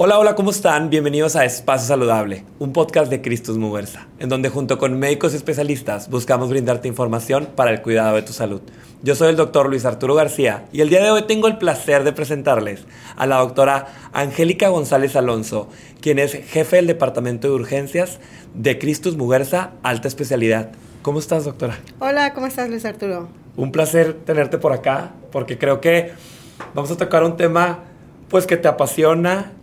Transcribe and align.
Hola, 0.00 0.16
hola, 0.20 0.36
¿cómo 0.36 0.52
están? 0.52 0.90
Bienvenidos 0.90 1.34
a 1.34 1.44
Espacio 1.44 1.88
Saludable, 1.88 2.44
un 2.60 2.72
podcast 2.72 3.10
de 3.10 3.20
Cristus 3.20 3.58
Muguerza, 3.58 4.06
en 4.20 4.28
donde 4.28 4.48
junto 4.48 4.78
con 4.78 4.96
médicos 4.96 5.32
y 5.32 5.36
especialistas 5.36 6.08
buscamos 6.08 6.50
brindarte 6.50 6.86
información 6.86 7.48
para 7.56 7.72
el 7.72 7.82
cuidado 7.82 8.14
de 8.14 8.22
tu 8.22 8.32
salud. 8.32 8.60
Yo 9.02 9.16
soy 9.16 9.30
el 9.30 9.36
doctor 9.36 9.68
Luis 9.68 9.84
Arturo 9.84 10.14
García 10.14 10.66
y 10.70 10.82
el 10.82 10.88
día 10.88 11.02
de 11.02 11.10
hoy 11.10 11.22
tengo 11.22 11.48
el 11.48 11.58
placer 11.58 12.04
de 12.04 12.12
presentarles 12.12 12.84
a 13.16 13.26
la 13.26 13.38
doctora 13.38 13.88
Angélica 14.12 14.68
González 14.68 15.16
Alonso, 15.16 15.68
quien 16.00 16.20
es 16.20 16.30
jefe 16.30 16.76
del 16.76 16.86
Departamento 16.86 17.48
de 17.48 17.54
Urgencias 17.54 18.20
de 18.54 18.78
Cristus 18.78 19.16
Muguerza, 19.16 19.72
alta 19.82 20.06
especialidad. 20.06 20.70
¿Cómo 21.02 21.18
estás, 21.18 21.44
doctora? 21.44 21.76
Hola, 21.98 22.34
¿cómo 22.34 22.46
estás, 22.46 22.70
Luis 22.70 22.84
Arturo? 22.84 23.28
Un 23.56 23.72
placer 23.72 24.14
tenerte 24.24 24.58
por 24.58 24.72
acá, 24.72 25.10
porque 25.32 25.58
creo 25.58 25.80
que 25.80 26.12
vamos 26.72 26.88
a 26.92 26.96
tocar 26.96 27.24
un 27.24 27.36
tema 27.36 27.80
pues 28.28 28.46
que 28.46 28.56
te 28.56 28.68
apasiona, 28.68 29.54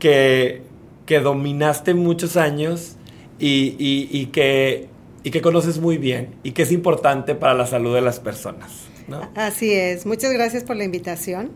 que, 0.00 0.62
que 1.06 1.20
dominaste 1.20 1.94
muchos 1.94 2.36
años 2.36 2.96
y, 3.38 3.76
y, 3.78 4.26
que, 4.26 4.88
y 5.22 5.30
que 5.30 5.40
conoces 5.40 5.78
muy 5.78 5.98
bien 5.98 6.34
y 6.42 6.50
que 6.50 6.62
es 6.62 6.72
importante 6.72 7.36
para 7.36 7.54
la 7.54 7.66
salud 7.66 7.94
de 7.94 8.00
las 8.00 8.18
personas. 8.18 8.88
¿no? 9.06 9.30
Así 9.36 9.72
es, 9.72 10.06
muchas 10.06 10.32
gracias 10.32 10.64
por 10.64 10.74
la 10.74 10.84
invitación. 10.84 11.50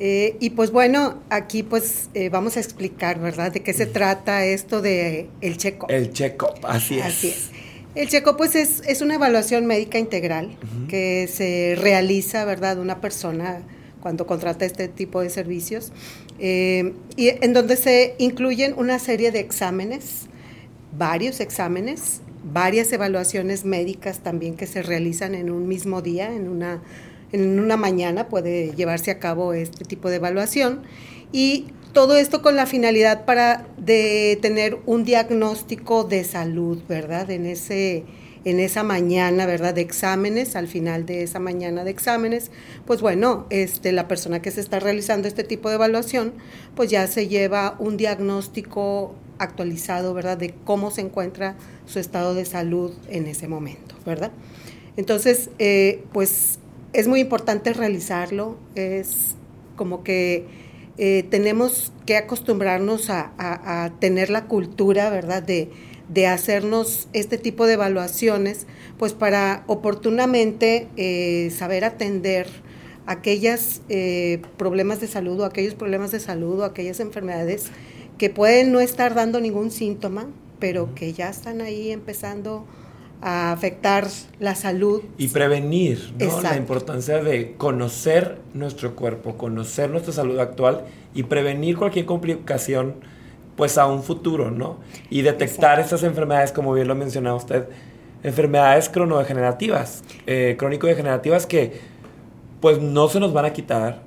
Eh, 0.00 0.36
y 0.38 0.50
pues 0.50 0.70
bueno, 0.70 1.20
aquí 1.28 1.64
pues 1.64 2.08
eh, 2.14 2.28
vamos 2.28 2.56
a 2.56 2.60
explicar, 2.60 3.18
¿verdad? 3.18 3.50
De 3.50 3.64
qué 3.64 3.72
se 3.72 3.86
trata 3.86 4.44
esto 4.44 4.80
de 4.80 5.28
el 5.40 5.56
check-up. 5.56 5.90
El 5.90 6.12
check-up, 6.12 6.54
así 6.62 7.00
es. 7.00 7.04
Así 7.04 7.28
es. 7.28 7.50
El 7.96 8.08
check-up 8.08 8.36
pues 8.36 8.54
es, 8.54 8.80
es, 8.86 9.00
una 9.00 9.16
evaluación 9.16 9.66
médica 9.66 9.98
integral 9.98 10.56
que 10.88 11.28
se 11.32 11.74
realiza, 11.76 12.44
¿verdad? 12.44 12.78
Una 12.78 13.00
persona 13.00 13.62
cuando 14.00 14.24
contrata 14.24 14.64
este 14.64 14.86
tipo 14.86 15.20
de 15.20 15.30
servicios 15.30 15.92
eh, 16.38 16.94
y 17.16 17.28
en 17.28 17.52
donde 17.52 17.76
se 17.76 18.14
incluyen 18.18 18.74
una 18.76 18.98
serie 18.98 19.30
de 19.32 19.40
exámenes, 19.40 20.26
varios 20.96 21.40
exámenes, 21.40 22.20
varias 22.44 22.92
evaluaciones 22.92 23.64
médicas 23.64 24.20
también 24.20 24.56
que 24.56 24.66
se 24.66 24.82
realizan 24.82 25.34
en 25.34 25.50
un 25.50 25.68
mismo 25.68 26.02
día, 26.02 26.32
en 26.32 26.48
una, 26.48 26.82
en 27.32 27.58
una 27.58 27.76
mañana 27.76 28.28
puede 28.28 28.72
llevarse 28.74 29.10
a 29.10 29.18
cabo 29.18 29.52
este 29.52 29.84
tipo 29.84 30.08
de 30.08 30.16
evaluación 30.16 30.82
y 31.32 31.66
todo 31.92 32.16
esto 32.16 32.42
con 32.42 32.54
la 32.54 32.66
finalidad 32.66 33.24
para 33.24 33.66
de 33.76 34.38
tener 34.40 34.78
un 34.86 35.04
diagnóstico 35.04 36.04
de 36.04 36.24
salud, 36.24 36.78
¿verdad? 36.88 37.30
En 37.30 37.46
ese 37.46 38.04
en 38.50 38.60
esa 38.60 38.82
mañana, 38.82 39.44
¿verdad? 39.44 39.74
De 39.74 39.82
exámenes, 39.82 40.56
al 40.56 40.68
final 40.68 41.04
de 41.04 41.22
esa 41.22 41.38
mañana 41.38 41.84
de 41.84 41.90
exámenes, 41.90 42.50
pues 42.86 43.02
bueno, 43.02 43.46
este, 43.50 43.92
la 43.92 44.08
persona 44.08 44.40
que 44.40 44.50
se 44.50 44.60
está 44.60 44.80
realizando 44.80 45.28
este 45.28 45.44
tipo 45.44 45.68
de 45.68 45.74
evaluación, 45.74 46.32
pues 46.74 46.90
ya 46.90 47.06
se 47.08 47.28
lleva 47.28 47.76
un 47.78 47.98
diagnóstico 47.98 49.14
actualizado, 49.38 50.14
¿verdad? 50.14 50.38
De 50.38 50.54
cómo 50.64 50.90
se 50.90 51.02
encuentra 51.02 51.56
su 51.84 51.98
estado 51.98 52.34
de 52.34 52.46
salud 52.46 52.92
en 53.10 53.26
ese 53.26 53.48
momento, 53.48 53.94
¿verdad? 54.06 54.32
Entonces, 54.96 55.50
eh, 55.58 56.04
pues 56.12 56.58
es 56.94 57.06
muy 57.06 57.20
importante 57.20 57.74
realizarlo, 57.74 58.56
es 58.74 59.36
como 59.76 60.02
que 60.02 60.46
eh, 60.96 61.24
tenemos 61.30 61.92
que 62.06 62.16
acostumbrarnos 62.16 63.10
a, 63.10 63.32
a, 63.38 63.90
tener 64.00 64.30
la 64.30 64.46
cultura, 64.46 65.10
¿verdad? 65.10 65.42
De, 65.42 65.70
de 66.08 66.26
hacernos 66.26 67.08
este 67.12 67.38
tipo 67.38 67.66
de 67.66 67.74
evaluaciones, 67.74 68.66
pues 68.98 69.12
para 69.12 69.64
oportunamente 69.66 70.88
eh, 70.96 71.50
saber 71.50 71.84
atender 71.84 72.48
aquellos 73.06 73.80
eh, 73.88 74.42
problemas 74.56 75.00
de 75.00 75.06
salud 75.06 75.40
o 75.40 75.44
aquellos 75.44 75.74
problemas 75.74 76.10
de 76.10 76.20
salud 76.20 76.60
o 76.60 76.64
aquellas 76.64 77.00
enfermedades 77.00 77.66
que 78.18 78.30
pueden 78.30 78.72
no 78.72 78.80
estar 78.80 79.14
dando 79.14 79.40
ningún 79.40 79.70
síntoma, 79.70 80.26
pero 80.58 80.94
que 80.94 81.12
ya 81.12 81.30
están 81.30 81.60
ahí 81.60 81.90
empezando 81.90 82.66
a 83.20 83.52
afectar 83.52 84.06
la 84.38 84.54
salud. 84.54 85.02
Y 85.16 85.28
prevenir, 85.28 86.12
¿no? 86.18 86.40
La 86.42 86.56
importancia 86.56 87.22
de 87.22 87.54
conocer 87.54 88.38
nuestro 88.54 88.94
cuerpo, 88.94 89.36
conocer 89.36 89.90
nuestra 89.90 90.12
salud 90.12 90.38
actual 90.38 90.84
y 91.14 91.24
prevenir 91.24 91.76
cualquier 91.76 92.06
complicación 92.06 92.96
pues 93.58 93.76
a 93.76 93.86
un 93.86 94.04
futuro, 94.04 94.52
¿no? 94.52 94.78
Y 95.10 95.22
detectar 95.22 95.80
estas 95.80 96.04
enfermedades, 96.04 96.52
como 96.52 96.72
bien 96.72 96.86
lo 96.86 96.94
mencionaba 96.94 97.36
usted, 97.36 97.64
enfermedades 98.22 98.88
cronodegenerativas, 98.88 100.04
eh, 100.28 100.54
crónico-degenerativas 100.56 101.44
que 101.44 101.72
pues 102.60 102.80
no 102.80 103.08
se 103.08 103.18
nos 103.18 103.32
van 103.32 103.46
a 103.46 103.52
quitar, 103.52 104.02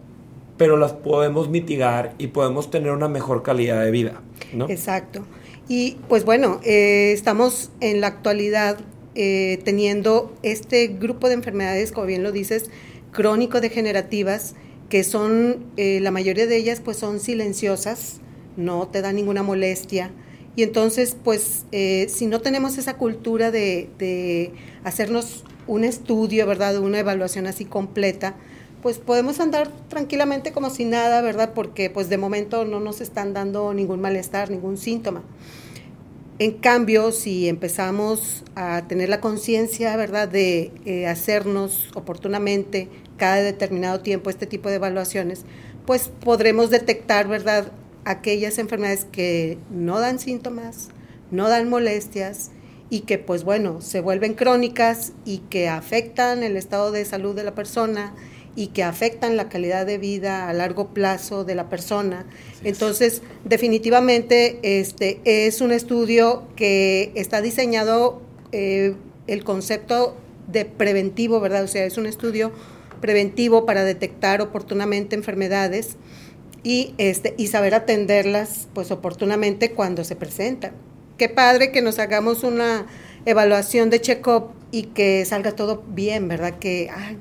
pero 0.56 0.78
las 0.78 0.94
podemos 0.94 1.50
mitigar 1.50 2.14
y 2.18 2.28
podemos 2.28 2.72
tener 2.72 2.92
una 2.92 3.10
mejor 3.10 3.44
calidad 3.44 3.84
de 3.84 3.92
vida, 3.92 4.22
¿no? 4.54 4.70
Exacto. 4.70 5.26
Y 5.68 5.98
pues 6.08 6.24
bueno, 6.24 6.62
eh, 6.64 7.12
estamos 7.12 7.72
en 7.82 8.00
la 8.00 8.08
actualidad 8.08 8.78
eh, 9.16 9.60
teniendo 9.66 10.34
este 10.44 10.88
grupo 10.88 11.28
de 11.28 11.34
enfermedades, 11.34 11.92
como 11.92 12.08
bien 12.08 12.24
lo 12.24 12.32
dices, 12.32 12.70
crónico-degenerativas, 13.12 14.56
que 14.88 15.04
son, 15.04 15.66
la 15.76 16.12
mayoría 16.12 16.48
de 16.48 16.56
ellas 16.56 16.80
pues 16.80 16.96
son 16.96 17.20
silenciosas, 17.20 18.22
no 18.58 18.88
te 18.88 19.02
da 19.02 19.12
ninguna 19.12 19.44
molestia. 19.44 20.12
Y 20.56 20.64
entonces, 20.64 21.16
pues, 21.24 21.66
eh, 21.72 22.08
si 22.10 22.28
no 22.28 22.42
tenemos 22.42 22.78
esa 22.78 22.98
cultura 22.98 23.52
de, 23.52 24.52
hacernos 24.84 25.44
un 25.68 25.84
estudio, 25.84 26.46
¿verdad? 26.46 26.78
Una 26.80 27.00
evaluación 27.00 27.48
así 27.48 27.66
completa, 27.66 28.36
pues 28.82 28.98
podemos 28.98 29.40
andar 29.40 29.72
tranquilamente 29.90 30.52
como 30.52 30.70
si 30.70 30.86
nada, 30.86 31.22
¿verdad? 31.22 31.54
Porque 31.54 31.90
pues 31.92 32.10
de 32.10 32.18
momento 32.18 32.66
no 32.66 32.80
nos 32.80 33.00
están 33.00 33.34
dando 33.34 33.74
ningún 33.74 34.02
malestar, 34.02 34.50
ningún 34.50 34.78
síntoma. 34.78 35.24
En 36.40 36.54
cambio, 36.54 37.12
si 37.12 37.48
empezamos 37.48 38.44
a 38.56 38.88
tener 38.88 39.10
la 39.10 39.22
conciencia, 39.22 39.96
¿verdad?, 39.96 40.28
de 40.28 40.72
eh, 40.86 41.06
hacernos 41.06 41.90
oportunamente 41.94 42.90
cada 43.18 43.36
determinado 43.44 44.00
tiempo 44.00 44.32
este 44.32 44.48
tipo 44.48 44.68
de 44.68 44.76
evaluaciones, 44.76 45.46
pues 45.86 46.10
podremos 46.20 46.72
detectar, 46.72 47.28
¿verdad?, 47.28 47.72
aquellas 48.06 48.58
enfermedades 48.58 49.06
que 49.06 49.58
no 49.70 50.00
dan 50.00 50.20
síntomas, 50.20 50.90
no 51.30 51.50
dan 51.50 51.70
molestias 51.70 52.52
y 52.90 53.02
que 53.02 53.18
pues 53.18 53.44
bueno, 53.44 53.82
se 53.82 54.02
vuelven 54.02 54.34
crónicas 54.34 55.14
y 55.26 55.40
que 55.50 55.70
afectan 55.70 56.44
el 56.44 56.58
estado 56.58 56.92
de 56.92 57.06
salud 57.06 57.36
de 57.36 57.44
la 57.44 57.56
persona 57.56 58.14
y 58.56 58.68
que 58.68 58.84
afectan 58.84 59.38
la 59.38 59.48
calidad 59.48 59.86
de 59.86 59.98
vida 59.98 60.50
a 60.50 60.54
largo 60.54 60.90
plazo 60.90 61.46
de 61.46 61.56
la 61.56 61.70
persona. 61.70 62.26
Entonces, 62.64 63.22
definitivamente 63.46 64.60
este 64.62 65.22
es 65.24 65.62
un 65.62 65.72
estudio 65.72 66.44
que 66.56 67.14
está 67.16 67.42
diseñado 67.42 68.22
eh, 68.52 68.96
el 69.28 69.44
concepto 69.46 70.18
de 70.52 70.66
preventivo, 70.66 71.40
¿verdad? 71.40 71.64
O 71.64 71.68
sea, 71.68 71.86
es 71.86 71.98
un 71.98 72.08
estudio 72.08 72.52
preventivo 73.00 73.66
para 73.66 73.86
detectar 73.86 74.42
oportunamente 74.42 75.16
enfermedades 75.16 75.96
y, 76.64 76.94
este, 76.98 77.34
y 77.38 77.48
saber 77.48 77.74
atenderlas 77.74 78.68
pues 78.74 78.92
oportunamente 78.92 79.72
cuando 79.72 80.04
se 80.04 80.16
presentan. 80.16 80.74
Qué 81.18 81.30
padre 81.30 81.72
que 81.72 81.82
nos 81.82 82.00
hagamos 82.00 82.44
una 82.44 82.86
evaluación 83.26 83.90
de 83.90 84.02
check-up 84.02 84.50
y 84.72 84.84
que 84.84 85.26
salga 85.26 85.52
todo 85.52 85.84
bien, 85.88 86.28
¿verdad? 86.28 86.58
Que 86.60 86.90
ay, 86.90 87.18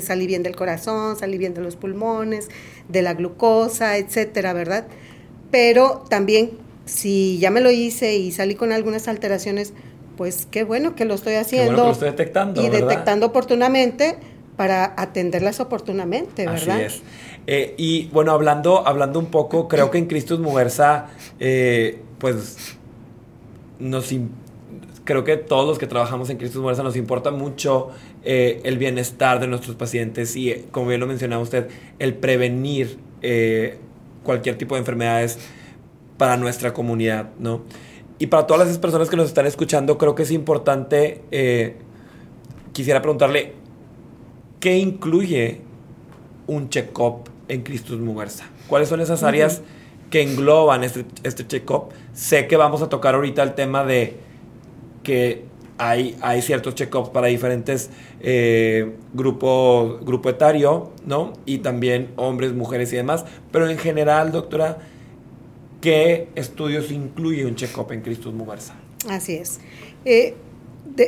salí 0.00 0.26
bien 0.26 0.42
del 0.42 0.56
corazón, 0.56 1.16
salí 1.16 1.36
bien 1.38 1.54
de 1.54 1.60
los 1.60 1.76
pulmones, 1.76 2.48
de 2.88 3.02
la 3.02 3.14
glucosa, 3.14 3.96
etcétera, 3.96 4.52
¿verdad? 4.52 4.86
Pero 5.50 6.04
también 6.08 6.52
si 6.86 7.38
ya 7.38 7.50
me 7.50 7.60
lo 7.60 7.70
hice 7.70 8.16
y 8.16 8.32
salí 8.32 8.54
con 8.54 8.72
algunas 8.72 9.08
alteraciones, 9.08 9.72
pues 10.16 10.46
qué 10.50 10.64
bueno 10.64 10.94
que 10.94 11.04
lo 11.04 11.14
estoy 11.14 11.34
haciendo. 11.34 11.72
Bueno 11.72 11.86
lo 11.86 11.92
estoy 11.92 12.10
detectando. 12.10 12.62
Y 12.62 12.68
detectando 12.68 13.26
oportunamente 13.26 14.16
para 14.56 14.94
atenderlas 14.96 15.60
oportunamente, 15.60 16.46
¿verdad? 16.46 16.76
Así 16.76 16.84
es. 16.84 17.02
Eh, 17.46 17.74
y 17.78 18.08
bueno, 18.08 18.32
hablando, 18.32 18.86
hablando 18.86 19.18
un 19.18 19.26
poco, 19.26 19.68
creo 19.68 19.90
que 19.90 19.98
en 19.98 20.06
Cristus 20.06 20.40
Mujerza, 20.40 21.08
eh, 21.38 22.00
pues 22.18 22.76
nos 23.78 24.12
creo 25.04 25.22
que 25.22 25.36
todos 25.36 25.68
los 25.68 25.78
que 25.78 25.86
trabajamos 25.86 26.28
en 26.30 26.38
Cristus 26.38 26.60
Mujerza 26.60 26.82
nos 26.82 26.96
importa 26.96 27.30
mucho 27.30 27.90
eh, 28.24 28.60
el 28.64 28.78
bienestar 28.78 29.38
de 29.38 29.46
nuestros 29.46 29.76
pacientes 29.76 30.34
y, 30.34 30.66
como 30.72 30.88
bien 30.88 30.98
lo 30.98 31.06
mencionaba 31.06 31.40
usted, 31.40 31.68
el 32.00 32.14
prevenir 32.14 32.98
cualquier 34.22 34.56
tipo 34.56 34.74
de 34.74 34.80
enfermedades 34.80 35.38
para 36.16 36.36
nuestra 36.36 36.72
comunidad, 36.72 37.30
¿no? 37.40 37.62
Y 38.18 38.26
para 38.28 38.46
todas 38.46 38.68
las 38.68 38.78
personas 38.78 39.10
que 39.10 39.16
nos 39.16 39.26
están 39.26 39.46
escuchando, 39.46 39.98
creo 39.98 40.14
que 40.14 40.22
es 40.22 40.30
importante, 40.30 41.22
quisiera 42.72 43.02
preguntarle, 43.02 43.52
¿qué 44.60 44.78
incluye 44.78 45.60
un 46.46 46.68
check-up 46.68 47.28
en 47.48 47.62
Cristus 47.62 48.00
Muguerza? 48.00 48.44
¿Cuáles 48.68 48.88
son 48.88 49.00
esas 49.00 49.22
áreas 49.22 49.62
que 50.10 50.22
engloban 50.22 50.84
este, 50.84 51.04
este 51.22 51.46
check-up? 51.46 51.90
Sé 52.12 52.46
que 52.46 52.56
vamos 52.56 52.82
a 52.82 52.88
tocar 52.88 53.14
ahorita 53.14 53.42
el 53.42 53.54
tema 53.54 53.84
de 53.84 54.16
que 55.02 55.44
hay, 55.78 56.16
hay 56.20 56.42
ciertos 56.42 56.74
check-ups 56.74 57.10
para 57.10 57.26
diferentes 57.26 57.90
eh, 58.20 58.96
grupos, 59.12 60.04
grupo 60.04 60.30
etario, 60.30 60.92
¿no? 61.04 61.32
Y 61.44 61.58
también 61.58 62.12
hombres, 62.16 62.52
mujeres 62.52 62.92
y 62.92 62.96
demás. 62.96 63.24
Pero 63.52 63.68
en 63.68 63.78
general, 63.78 64.32
doctora, 64.32 64.78
¿qué 65.80 66.28
estudios 66.34 66.90
incluye 66.90 67.44
un 67.44 67.56
check-up 67.56 67.92
en 67.92 68.00
Christus 68.00 68.32
Mugarza? 68.32 68.74
Así 69.08 69.34
es. 69.34 69.60
Eh, 70.04 70.34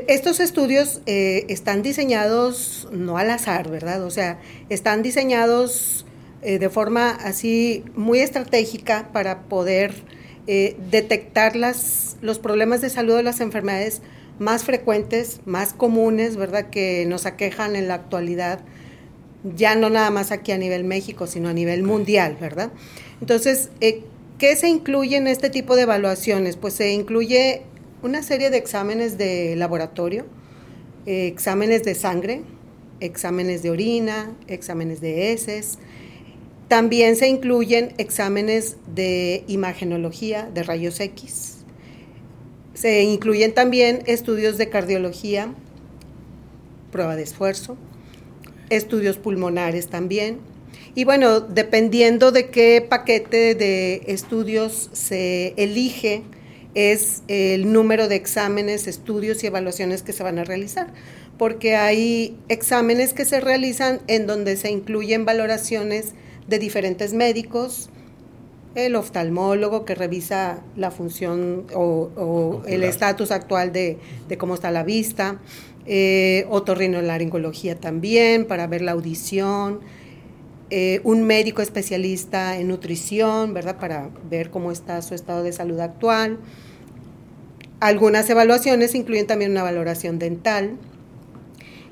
estos 0.06 0.40
estudios 0.40 1.00
eh, 1.06 1.46
están 1.48 1.82
diseñados 1.82 2.88
no 2.92 3.16
al 3.16 3.30
azar, 3.30 3.70
¿verdad? 3.70 4.04
O 4.04 4.10
sea, 4.10 4.38
están 4.68 5.02
diseñados 5.02 6.04
eh, 6.42 6.58
de 6.58 6.68
forma 6.68 7.10
así 7.10 7.84
muy 7.94 8.20
estratégica 8.20 9.10
para 9.12 9.42
poder 9.42 9.94
detectar 10.90 11.56
las, 11.56 12.16
los 12.22 12.38
problemas 12.38 12.80
de 12.80 12.88
salud 12.88 13.14
de 13.14 13.22
las 13.22 13.42
enfermedades 13.42 14.00
más 14.38 14.64
frecuentes, 14.64 15.40
más 15.44 15.74
comunes, 15.74 16.36
¿verdad? 16.36 16.70
Que 16.70 17.04
nos 17.06 17.26
aquejan 17.26 17.76
en 17.76 17.86
la 17.86 17.94
actualidad, 17.94 18.60
ya 19.44 19.74
no 19.74 19.90
nada 19.90 20.10
más 20.10 20.32
aquí 20.32 20.52
a 20.52 20.56
nivel 20.56 20.84
México, 20.84 21.26
sino 21.26 21.50
a 21.50 21.52
nivel 21.52 21.82
mundial, 21.82 22.38
¿verdad? 22.40 22.70
Entonces, 23.20 23.68
¿qué 24.38 24.56
se 24.56 24.68
incluye 24.68 25.16
en 25.16 25.26
este 25.26 25.50
tipo 25.50 25.76
de 25.76 25.82
evaluaciones? 25.82 26.56
Pues 26.56 26.74
se 26.74 26.92
incluye 26.92 27.62
una 28.02 28.22
serie 28.22 28.50
de 28.50 28.58
exámenes 28.58 29.18
de 29.18 29.56
laboratorio, 29.56 30.26
eh, 31.06 31.26
exámenes 31.26 31.82
de 31.82 31.94
sangre, 31.94 32.42
exámenes 33.00 33.62
de 33.62 33.70
orina, 33.70 34.32
exámenes 34.46 35.00
de 35.00 35.32
heces. 35.32 35.78
También 36.68 37.16
se 37.16 37.28
incluyen 37.28 37.94
exámenes 37.96 38.76
de 38.94 39.42
imagenología, 39.48 40.50
de 40.52 40.62
rayos 40.62 41.00
X. 41.00 41.56
Se 42.74 43.02
incluyen 43.02 43.54
también 43.54 44.02
estudios 44.06 44.58
de 44.58 44.68
cardiología, 44.68 45.52
prueba 46.92 47.16
de 47.16 47.22
esfuerzo, 47.22 47.76
estudios 48.68 49.16
pulmonares 49.16 49.88
también. 49.88 50.40
Y 50.94 51.04
bueno, 51.04 51.40
dependiendo 51.40 52.32
de 52.32 52.50
qué 52.50 52.86
paquete 52.86 53.54
de 53.54 54.02
estudios 54.06 54.90
se 54.92 55.54
elige, 55.56 56.22
es 56.74 57.22
el 57.28 57.72
número 57.72 58.08
de 58.08 58.16
exámenes, 58.16 58.86
estudios 58.86 59.42
y 59.42 59.46
evaluaciones 59.46 60.02
que 60.02 60.12
se 60.12 60.22
van 60.22 60.38
a 60.38 60.44
realizar, 60.44 60.92
porque 61.38 61.76
hay 61.76 62.36
exámenes 62.48 63.14
que 63.14 63.24
se 63.24 63.40
realizan 63.40 64.00
en 64.06 64.26
donde 64.26 64.56
se 64.56 64.70
incluyen 64.70 65.24
valoraciones 65.24 66.12
de 66.48 66.58
diferentes 66.58 67.12
médicos, 67.12 67.90
el 68.74 68.96
oftalmólogo 68.96 69.84
que 69.84 69.94
revisa 69.94 70.62
la 70.76 70.90
función 70.90 71.66
o, 71.74 72.62
el 72.66 72.82
estatus 72.82 73.30
actual 73.30 73.72
de, 73.72 73.98
cómo 74.38 74.54
está 74.54 74.70
la 74.70 74.82
vista, 74.82 75.40
eh, 75.86 76.46
otorrinolaringología 76.50 77.76
también 77.76 78.46
para 78.46 78.66
ver 78.66 78.82
la 78.82 78.92
audición, 78.92 79.80
eh, 80.70 81.00
un 81.02 81.22
médico 81.22 81.62
especialista 81.62 82.58
en 82.58 82.68
nutrición, 82.68 83.54
¿verdad? 83.54 83.78
Para 83.78 84.10
ver 84.28 84.50
cómo 84.50 84.70
está 84.70 85.00
su 85.00 85.14
estado 85.14 85.42
de 85.42 85.52
salud 85.52 85.80
actual. 85.80 86.38
Algunas 87.80 88.28
evaluaciones 88.28 88.94
incluyen 88.94 89.26
también 89.26 89.52
una 89.52 89.62
valoración 89.62 90.18
dental. 90.18 90.76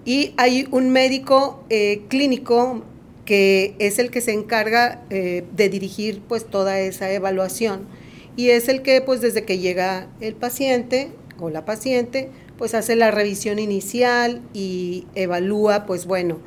Y 0.05 0.35
hay 0.37 0.69
un 0.71 0.91
médico 0.91 1.65
eh, 1.71 2.03
clínico 2.09 2.83
que 3.27 3.75
es 3.79 3.99
el 3.99 4.11
que 4.11 4.23
se 4.23 4.33
encarga 4.33 5.03
eh, 5.11 5.45
de 5.55 5.69
dirigir 5.69 6.23
pues 6.27 6.47
toda 6.47 6.81
esa 6.81 7.13
evaluación 7.13 7.87
y 8.37 8.51
es 8.51 8.69
el 8.69 8.81
que 8.81 9.03
pues 9.03 9.21
desde 9.21 9.45
que 9.45 9.59
llega 9.59 10.09
el 10.21 10.35
paciente 10.35 11.11
o 11.39 11.51
la 11.51 11.67
paciente 11.67 12.31
pues 12.57 12.73
hace 12.73 12.97
la 12.97 13.11
revisión 13.11 13.59
inicial 13.59 14.41
y 14.55 15.07
evalúa 15.15 15.85
pues 15.85 16.07
bueno 16.07 16.39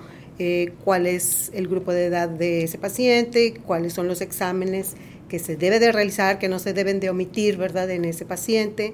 eh, 0.41 0.71
cuál 0.85 1.05
es 1.05 1.51
el 1.53 1.67
grupo 1.67 1.91
de 1.91 2.05
edad 2.05 2.29
de 2.29 2.63
ese 2.63 2.77
paciente, 2.77 3.55
cuáles 3.65 3.91
son 3.91 4.07
los 4.07 4.21
exámenes 4.21 4.95
que 5.27 5.37
se 5.37 5.57
debe 5.57 5.81
de 5.81 5.91
realizar, 5.91 6.39
que 6.39 6.47
no 6.47 6.59
se 6.59 6.71
deben 6.71 7.01
de 7.01 7.09
omitir, 7.09 7.57
¿verdad?, 7.57 7.89
en 7.89 8.05
ese 8.05 8.23
paciente, 8.23 8.93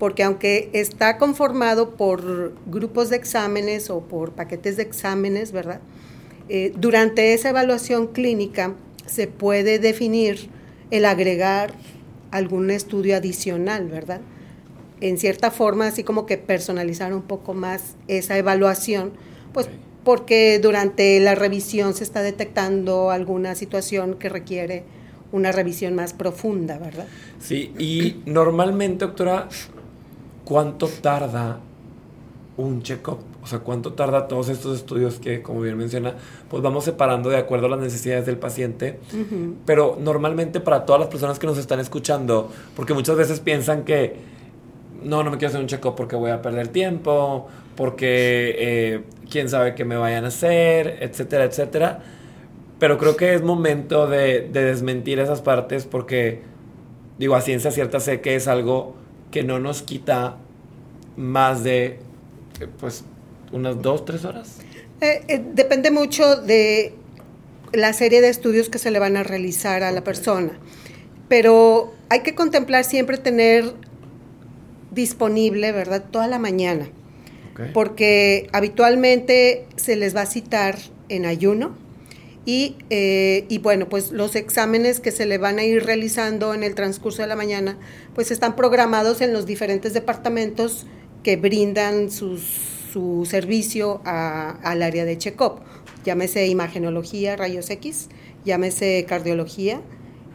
porque 0.00 0.24
aunque 0.24 0.68
está 0.72 1.16
conformado 1.16 1.94
por 1.94 2.54
grupos 2.66 3.08
de 3.08 3.16
exámenes 3.16 3.88
o 3.88 4.00
por 4.00 4.32
paquetes 4.32 4.76
de 4.76 4.82
exámenes, 4.82 5.52
¿verdad?, 5.52 5.80
eh, 6.52 6.72
durante 6.76 7.32
esa 7.32 7.50
evaluación 7.50 8.08
clínica 8.08 8.74
se 9.06 9.28
puede 9.28 9.78
definir 9.78 10.48
el 10.90 11.04
agregar 11.04 11.74
algún 12.32 12.72
estudio 12.72 13.16
adicional, 13.16 13.88
¿verdad? 13.88 14.20
En 15.00 15.16
cierta 15.16 15.52
forma, 15.52 15.86
así 15.86 16.02
como 16.02 16.26
que 16.26 16.38
personalizar 16.38 17.14
un 17.14 17.22
poco 17.22 17.54
más 17.54 17.94
esa 18.08 18.36
evaluación, 18.36 19.12
pues 19.52 19.68
porque 20.02 20.58
durante 20.60 21.20
la 21.20 21.36
revisión 21.36 21.94
se 21.94 22.02
está 22.02 22.20
detectando 22.20 23.12
alguna 23.12 23.54
situación 23.54 24.14
que 24.14 24.28
requiere 24.28 24.82
una 25.30 25.52
revisión 25.52 25.94
más 25.94 26.14
profunda, 26.14 26.78
¿verdad? 26.78 27.06
Sí, 27.38 27.72
y 27.78 28.22
normalmente, 28.26 29.04
doctora, 29.04 29.48
¿cuánto 30.44 30.88
tarda 30.88 31.60
un 32.56 32.82
check-up? 32.82 33.29
O 33.42 33.46
sea, 33.46 33.60
¿cuánto 33.60 33.94
tarda 33.94 34.28
todos 34.28 34.48
estos 34.50 34.76
estudios 34.76 35.18
que, 35.18 35.42
como 35.42 35.62
bien 35.62 35.76
menciona, 35.76 36.14
pues 36.48 36.62
vamos 36.62 36.84
separando 36.84 37.30
de 37.30 37.38
acuerdo 37.38 37.66
a 37.66 37.70
las 37.70 37.80
necesidades 37.80 38.26
del 38.26 38.36
paciente? 38.36 39.00
Pero 39.64 39.96
normalmente 39.98 40.60
para 40.60 40.84
todas 40.84 41.00
las 41.00 41.08
personas 41.08 41.38
que 41.38 41.46
nos 41.46 41.56
están 41.56 41.80
escuchando, 41.80 42.50
porque 42.76 42.92
muchas 42.92 43.16
veces 43.16 43.40
piensan 43.40 43.84
que, 43.84 44.16
no, 45.02 45.22
no 45.22 45.30
me 45.30 45.38
quiero 45.38 45.48
hacer 45.48 45.60
un 45.60 45.66
check-up 45.66 45.94
porque 45.96 46.16
voy 46.16 46.30
a 46.30 46.42
perder 46.42 46.68
tiempo, 46.68 47.48
porque 47.76 48.56
eh, 48.58 49.04
quién 49.30 49.48
sabe 49.48 49.74
qué 49.74 49.84
me 49.84 49.96
vayan 49.96 50.24
a 50.24 50.28
hacer, 50.28 50.98
etcétera, 51.00 51.44
etcétera. 51.44 52.02
Pero 52.78 52.98
creo 52.98 53.16
que 53.16 53.34
es 53.34 53.42
momento 53.42 54.06
de, 54.06 54.48
desmentir 54.52 55.18
esas 55.18 55.40
partes 55.40 55.86
porque, 55.86 56.42
digo, 57.18 57.34
a 57.34 57.40
ciencia 57.40 57.70
cierta 57.70 58.00
sé 58.00 58.20
que 58.20 58.36
es 58.36 58.48
algo 58.48 58.96
que 59.30 59.44
no 59.44 59.58
nos 59.58 59.82
quita 59.82 60.36
más 61.16 61.62
de, 61.62 62.00
eh, 62.58 62.68
pues, 62.78 63.04
unas 63.52 63.80
dos, 63.80 64.04
tres 64.04 64.24
horas. 64.24 64.56
Eh, 65.00 65.42
depende 65.54 65.90
mucho 65.90 66.36
de 66.36 66.94
la 67.72 67.92
serie 67.92 68.20
de 68.20 68.28
estudios 68.28 68.68
que 68.68 68.78
se 68.78 68.90
le 68.90 68.98
van 68.98 69.16
a 69.16 69.22
realizar 69.22 69.82
a 69.82 69.92
la 69.92 70.04
persona. 70.04 70.52
Pero 71.28 71.92
hay 72.08 72.20
que 72.20 72.34
contemplar 72.34 72.84
siempre 72.84 73.16
tener 73.16 73.72
disponible, 74.90 75.72
¿verdad? 75.72 76.04
Toda 76.10 76.26
la 76.26 76.38
mañana 76.38 76.90
porque 77.72 78.48
habitualmente 78.52 79.66
se 79.76 79.96
les 79.96 80.14
va 80.14 80.22
a 80.22 80.26
citar 80.26 80.78
en 81.08 81.26
ayuno 81.26 81.76
y, 82.46 82.76
eh, 82.88 83.44
y, 83.48 83.58
bueno, 83.58 83.88
pues 83.88 84.12
los 84.12 84.34
exámenes 84.34 85.00
que 85.00 85.10
se 85.10 85.26
le 85.26 85.38
van 85.38 85.58
a 85.58 85.64
ir 85.64 85.84
realizando 85.84 86.54
en 86.54 86.62
el 86.62 86.74
transcurso 86.74 87.22
de 87.22 87.28
la 87.28 87.36
mañana, 87.36 87.76
pues 88.14 88.30
están 88.30 88.56
programados 88.56 89.20
en 89.20 89.32
los 89.32 89.44
diferentes 89.46 89.92
departamentos 89.92 90.86
que 91.22 91.36
brindan 91.36 92.10
su 92.92 93.26
servicio 93.28 94.00
al 94.04 94.82
área 94.82 95.04
de 95.04 95.18
check-up. 95.18 95.60
Llámese 96.04 96.46
imagenología, 96.46 97.36
rayos 97.36 97.68
X, 97.70 98.08
llámese 98.44 99.04
cardiología, 99.06 99.80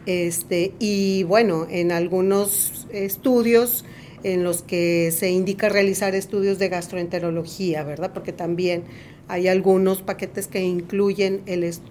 este, 0.06 0.72
y 0.78 1.24
bueno, 1.24 1.66
en 1.68 1.90
algunos 1.90 2.86
estudios 2.92 3.84
en 4.22 4.44
los 4.44 4.62
que 4.62 5.12
se 5.12 5.30
indica 5.30 5.68
realizar 5.68 6.14
estudios 6.14 6.58
de 6.58 6.68
gastroenterología, 6.68 7.82
¿verdad? 7.84 8.12
Porque 8.12 8.32
también 8.32 8.84
hay 9.28 9.48
algunos 9.48 10.02
paquetes 10.02 10.46
que 10.46 10.60
incluyen 10.60 11.42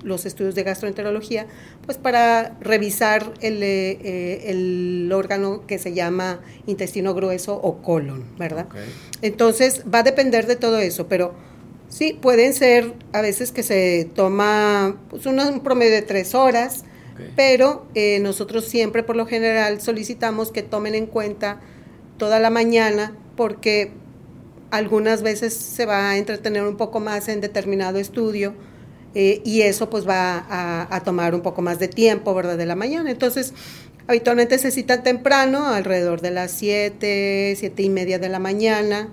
los 0.03 0.25
estudios 0.25 0.55
de 0.55 0.63
gastroenterología, 0.63 1.47
pues 1.85 1.97
para 1.97 2.55
revisar 2.61 3.33
el, 3.41 3.61
eh, 3.61 4.49
el, 4.49 5.11
órgano 5.13 5.65
que 5.67 5.77
se 5.77 5.93
llama 5.93 6.39
intestino 6.65 7.13
grueso 7.13 7.55
o 7.55 7.81
colon, 7.81 8.23
¿verdad? 8.37 8.67
Entonces 9.21 9.83
va 9.93 9.99
a 9.99 10.03
depender 10.03 10.47
de 10.47 10.55
todo 10.55 10.79
eso, 10.79 11.07
pero 11.07 11.33
sí, 11.89 12.17
pueden 12.19 12.53
ser 12.53 12.93
a 13.11 13.21
veces 13.21 13.51
que 13.51 13.63
se 13.63 14.09
toma 14.15 14.97
pues, 15.09 15.25
un 15.25 15.59
promedio 15.61 15.91
de 15.91 16.01
tres 16.01 16.35
horas, 16.35 16.85
pero 17.35 17.85
eh, 17.95 18.19
nosotros 18.19 18.65
siempre 18.65 19.01
por 19.01 19.15
lo 19.15 19.25
general 19.25 19.79
solicitamos 19.79 20.51
que 20.51 20.63
tomen 20.63 20.95
en 20.95 21.05
cuenta 21.05 21.61
toda 22.17 22.39
la 22.39 22.49
mañana 22.49 23.15
porque 23.37 23.91
algunas 24.71 25.21
veces 25.21 25.53
se 25.53 25.85
va 25.85 26.11
a 26.11 26.17
entretener 26.17 26.63
un 26.63 26.77
poco 26.77 26.99
más 26.99 27.27
en 27.27 27.41
determinado 27.41 27.99
estudio 27.99 28.53
eh, 29.13 29.41
y 29.45 29.61
eso 29.61 29.89
pues 29.89 30.07
va 30.07 30.45
a, 30.49 31.03
tomar 31.03 31.33
un 31.35 31.41
poco 31.41 31.61
más 31.61 31.79
de 31.79 31.87
tiempo, 31.87 32.33
¿verdad? 32.33 32.57
De 32.57 32.65
la 32.65 32.75
mañana. 32.75 33.09
Entonces, 33.09 33.53
habitualmente 34.07 34.57
se 34.57 34.71
cita 34.71 35.03
temprano, 35.03 35.67
alrededor 35.67 36.21
de 36.21 36.31
las 36.31 36.51
7, 36.51 37.55
7 37.57 37.83
y 37.83 37.89
media 37.89 38.19
de 38.19 38.27
la 38.27 38.39
mañana, 38.39 39.09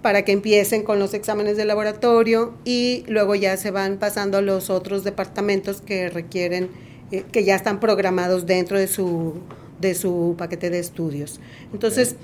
para 0.00 0.24
que 0.24 0.32
empiecen 0.32 0.82
con 0.82 1.00
los 1.00 1.12
exámenes 1.14 1.56
de 1.56 1.64
laboratorio 1.64 2.54
y 2.64 3.04
luego 3.08 3.34
ya 3.34 3.56
se 3.56 3.70
van 3.72 3.98
pasando 3.98 4.38
a 4.38 4.42
los 4.42 4.70
otros 4.70 5.02
departamentos 5.02 5.80
que 5.80 6.08
requieren, 6.08 6.70
eh, 7.10 7.24
que 7.32 7.44
ya 7.44 7.56
están 7.56 7.80
programados 7.80 8.46
dentro 8.46 8.78
de 8.78 8.86
su 8.86 9.40
de 9.82 9.94
su 9.94 10.36
paquete 10.38 10.70
de 10.70 10.78
estudios. 10.78 11.40
Entonces, 11.72 12.16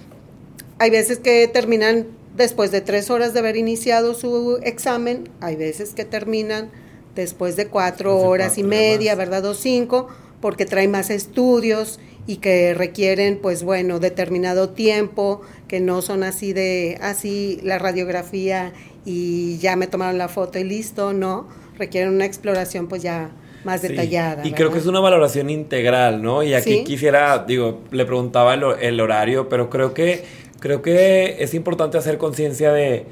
hay 0.78 0.90
veces 0.90 1.18
que 1.18 1.48
terminan 1.48 2.06
después 2.38 2.70
de 2.70 2.80
tres 2.80 3.10
horas 3.10 3.34
de 3.34 3.40
haber 3.40 3.56
iniciado 3.56 4.14
su 4.14 4.58
examen, 4.62 5.28
hay 5.40 5.56
veces 5.56 5.92
que 5.92 6.04
terminan 6.04 6.70
después 7.14 7.56
de 7.56 7.66
cuatro 7.66 8.16
horas 8.16 8.56
y 8.56 8.62
media, 8.62 9.14
¿verdad? 9.14 9.44
O 9.44 9.54
cinco, 9.54 10.08
porque 10.40 10.64
trae 10.64 10.88
más 10.88 11.10
estudios 11.10 11.98
y 12.26 12.36
que 12.36 12.74
requieren, 12.74 13.38
pues 13.42 13.62
bueno, 13.62 13.98
determinado 13.98 14.70
tiempo, 14.70 15.42
que 15.66 15.80
no 15.80 16.00
son 16.00 16.22
así 16.22 16.52
de, 16.52 16.96
así 17.02 17.58
la 17.62 17.78
radiografía 17.78 18.72
y 19.04 19.58
ya 19.58 19.76
me 19.76 19.86
tomaron 19.86 20.18
la 20.18 20.28
foto 20.28 20.58
y 20.58 20.64
listo, 20.64 21.12
no, 21.12 21.48
requieren 21.76 22.14
una 22.14 22.24
exploración 22.24 22.86
pues 22.86 23.02
ya 23.02 23.32
más 23.64 23.82
detallada. 23.82 24.46
Y 24.46 24.52
creo 24.52 24.70
que 24.70 24.78
es 24.78 24.86
una 24.86 25.00
valoración 25.00 25.50
integral, 25.50 26.22
¿no? 26.22 26.42
Y 26.42 26.54
aquí 26.54 26.84
quisiera, 26.84 27.44
digo, 27.46 27.80
le 27.90 28.04
preguntaba 28.04 28.54
el, 28.54 29.00
horario, 29.00 29.48
pero 29.48 29.68
creo 29.70 29.94
que, 29.94 30.24
creo 30.60 30.82
que 30.82 31.42
es 31.42 31.54
importante 31.54 31.98
hacer 31.98 32.18
conciencia 32.18 32.72
de, 32.72 33.06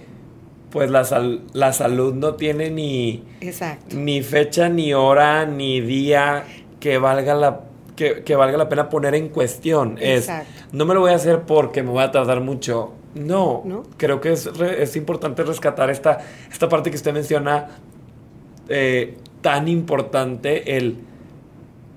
pues 0.71 0.91
la, 0.91 1.07
la 1.53 1.73
salud 1.73 2.15
no 2.15 2.35
tiene 2.35 2.71
ni, 2.71 3.25
ni 3.95 4.23
fecha, 4.23 4.69
ni 4.69 4.95
hora, 4.95 5.47
ni 5.47 5.81
día 5.81 6.45
que 6.81 6.99
valga 6.99 7.35
la 7.35 7.61
que, 7.97 8.37
valga 8.37 8.59
la 8.59 8.69
pena 8.69 8.91
poner 8.91 9.15
en 9.15 9.29
cuestión. 9.29 9.97
Es, 10.01 10.31
no 10.73 10.85
me 10.85 10.95
lo 10.95 11.01
voy 11.01 11.13
a 11.13 11.17
hacer 11.17 11.43
porque 11.43 11.83
me 11.83 11.91
voy 11.91 12.03
a 12.03 12.11
tardar 12.11 12.41
mucho. 12.41 12.93
No, 13.15 13.85
creo 13.97 14.21
que 14.21 14.33
es, 14.33 14.47
es, 14.47 14.95
importante 14.95 15.43
rescatar 15.43 15.89
esta, 15.89 16.19
esta 16.53 16.69
parte 16.69 16.91
que 16.91 16.97
usted 16.97 17.15
menciona, 17.15 17.69
eh, 18.69 19.17
tan 19.41 19.69
importante, 19.69 20.77
el 20.77 20.99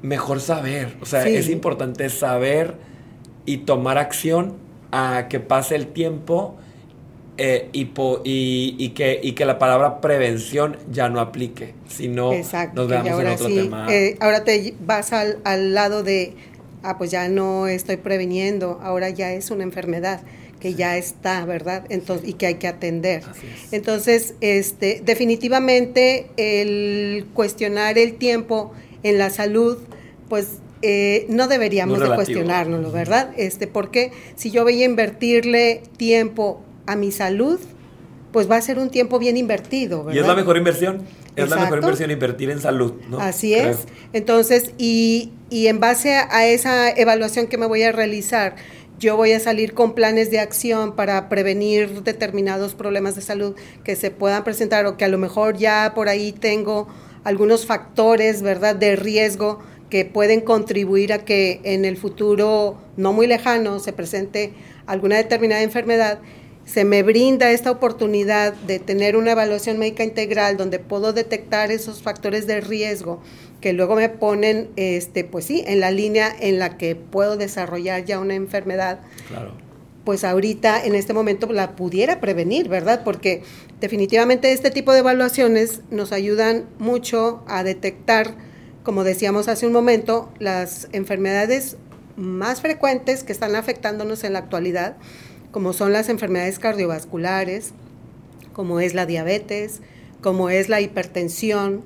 mejor 0.01 0.39
saber. 0.39 0.96
O 1.01 1.06
sea, 1.06 1.27
es 1.27 1.50
importante 1.50 2.10
saber 2.10 2.75
y 3.46 3.58
tomar 3.58 3.98
acción 3.98 4.69
a 4.91 5.27
que 5.29 5.39
pase 5.39 5.75
el 5.75 5.88
tiempo 5.88 6.55
eh, 7.38 7.69
y, 7.72 7.88
y, 8.25 8.89
que, 8.89 9.19
y 9.24 9.31
que 9.31 9.46
la 9.46 9.58
palabra 9.60 10.01
prevención 10.01 10.77
ya 10.91 11.08
no 11.08 11.22
aplique, 11.22 11.74
sino 11.88 12.34
nos 12.74 12.88
veamos 12.89 13.22
en 13.22 13.27
otro 13.27 13.48
tema. 13.48 13.88
Eh, 13.89 14.17
ahora 14.19 14.43
te 14.43 14.75
vas 14.86 15.13
al, 15.13 15.39
al, 15.46 15.74
lado 15.74 16.03
de, 16.03 16.34
ah, 16.84 16.98
pues 16.98 17.12
ya 17.12 17.29
no 17.29 17.67
estoy 17.67 17.96
preveniendo, 17.96 18.79
ahora 18.84 19.10
ya 19.10 19.31
es 19.31 19.51
una 19.51 19.63
enfermedad 19.63 20.22
que 20.60 20.74
ya 20.74 20.98
está, 20.98 21.46
¿verdad? 21.46 21.86
Entonces, 21.89 22.27
y 22.27 22.34
que 22.34 22.48
hay 22.48 22.55
que 22.55 22.67
atender. 22.67 23.24
Entonces, 23.72 24.36
este, 24.41 25.01
definitivamente 25.05 26.27
el 26.36 27.25
cuestionar 27.34 27.98
el 27.98 28.15
tiempo 28.15 28.74
en 29.03 29.17
la 29.17 29.29
salud, 29.29 29.77
pues 30.27 30.58
eh, 30.82 31.26
no 31.30 31.48
deberíamos 31.48 32.00
de 32.00 32.14
cuestionárnoslo, 32.16 32.92
¿verdad? 32.92 33.32
Este, 33.38 33.68
porque 33.68 34.12
si 34.36 34.52
yo 34.52 34.64
voy 34.64 34.82
a 34.82 34.86
invertirle 34.86 35.84
tiempo 35.98 36.62
a 36.86 36.96
mi 36.96 37.12
salud, 37.12 37.60
pues 38.32 38.50
va 38.50 38.58
a 38.58 38.62
ser 38.62 38.80
un 38.80 38.90
tiempo 38.90 39.20
bien 39.20 39.38
invertido. 39.38 40.04
¿verdad? 40.04 40.16
Y 40.16 40.20
es 40.22 40.28
la 40.28 40.36
mejor 40.36 40.58
inversión. 40.58 41.02
Es 41.36 41.50
la 41.50 41.58
mejor 41.58 41.80
inversión 41.80 42.12
invertir 42.12 42.50
en 42.50 42.60
salud, 42.60 42.94
¿no? 43.10 43.20
Así 43.20 43.54
es. 43.54 43.86
Entonces, 44.14 44.74
y, 44.78 45.32
y 45.50 45.68
en 45.68 45.80
base 45.80 46.16
a 46.16 46.46
esa 46.46 46.90
evaluación 46.90 47.48
que 47.48 47.58
me 47.58 47.66
voy 47.66 47.84
a 47.84 47.92
realizar, 47.92 48.56
yo 49.00 49.16
voy 49.16 49.32
a 49.32 49.40
salir 49.40 49.74
con 49.74 49.94
planes 49.94 50.30
de 50.32 50.40
acción 50.40 50.96
para 50.96 51.30
prevenir 51.30 52.04
determinados 52.04 52.76
problemas 52.76 53.16
de 53.16 53.22
salud 53.22 53.56
que 53.84 53.96
se 53.96 54.12
puedan 54.12 54.44
presentar 54.44 54.86
o 54.86 54.98
que 54.98 55.06
a 55.06 55.08
lo 55.08 55.18
mejor 55.18 55.58
ya 55.58 55.94
por 55.96 56.10
ahí 56.10 56.34
tengo 56.34 56.88
algunos 57.24 57.66
factores, 57.66 58.42
¿verdad?, 58.42 58.76
de 58.76 58.96
riesgo 58.96 59.60
que 59.89 60.05
pueden 60.05 60.41
contribuir 60.41 61.13
a 61.13 61.25
que 61.25 61.62
en 61.63 61.86
el 61.86 61.98
futuro 61.98 62.77
no 62.98 63.13
muy 63.13 63.27
lejano 63.27 63.79
se 63.79 63.93
presente 63.93 64.53
alguna 64.86 65.17
determinada 65.17 65.63
enfermedad 65.63 66.19
se 66.69 66.86
me 66.86 67.01
brinda 67.01 67.50
esta 67.50 67.72
oportunidad 67.72 68.53
de 68.53 68.77
tener 68.77 69.15
una 69.15 69.31
evaluación 69.31 69.79
médica 69.79 70.03
integral 70.03 70.55
donde 70.55 70.77
puedo 70.77 71.13
detectar 71.13 71.72
esos 71.72 72.03
factores 72.03 72.46
de 72.46 72.62
riesgo 72.62 73.22
que 73.60 73.74
luego 73.74 73.96
me 73.96 74.08
ponen, 74.08 74.69
este, 74.75 75.24
pues 75.24 75.46
sí, 75.46 75.63
en 75.65 75.79
la 75.79 75.89
línea 75.89 76.34
en 76.39 76.60
la 76.60 76.77
que 76.77 76.96
puedo 76.96 77.38
desarrollar 77.38 78.05
ya 78.05 78.19
una 78.19 78.36
enfermedad. 78.36 79.00
Claro. 79.27 79.53
Pues 80.05 80.24
ahorita, 80.24 80.86
en 80.86 80.93
este 80.93 81.13
momento, 81.13 81.51
la 81.51 81.75
pudiera 81.75 82.22
prevenir, 82.22 82.69
¿verdad? 82.69 83.01
Porque 83.03 83.41
definitivamente 83.81 84.51
este 84.51 84.69
tipo 84.69 84.93
de 84.93 85.00
evaluaciones 85.00 85.81
nos 85.89 86.12
ayudan 86.12 86.65
mucho 86.77 87.43
a 87.48 87.63
detectar, 87.63 88.36
como 88.84 89.04
decíamos 89.04 89.48
hace 89.48 89.68
un 89.68 89.74
momento, 89.74 90.32
las 90.40 90.88
enfermedades 90.92 91.78
más 92.16 92.62
frecuentes 92.62 93.24
que 93.24 93.32
están 93.32 93.56
afectándonos 93.56 94.24
en 94.24 94.34
la 94.34 94.40
actualidad 94.40 94.98
como 95.52 95.74
son 95.74 95.94
las 95.94 96.10
enfermedades 96.10 96.60
cardiovasculares, 96.60 97.72
como 98.54 98.80
es 98.80 98.94
la 98.94 99.06
diabetes, 99.06 99.82
como 100.22 100.50
es 100.50 100.70
la 100.70 100.82
hipertensión, 100.82 101.84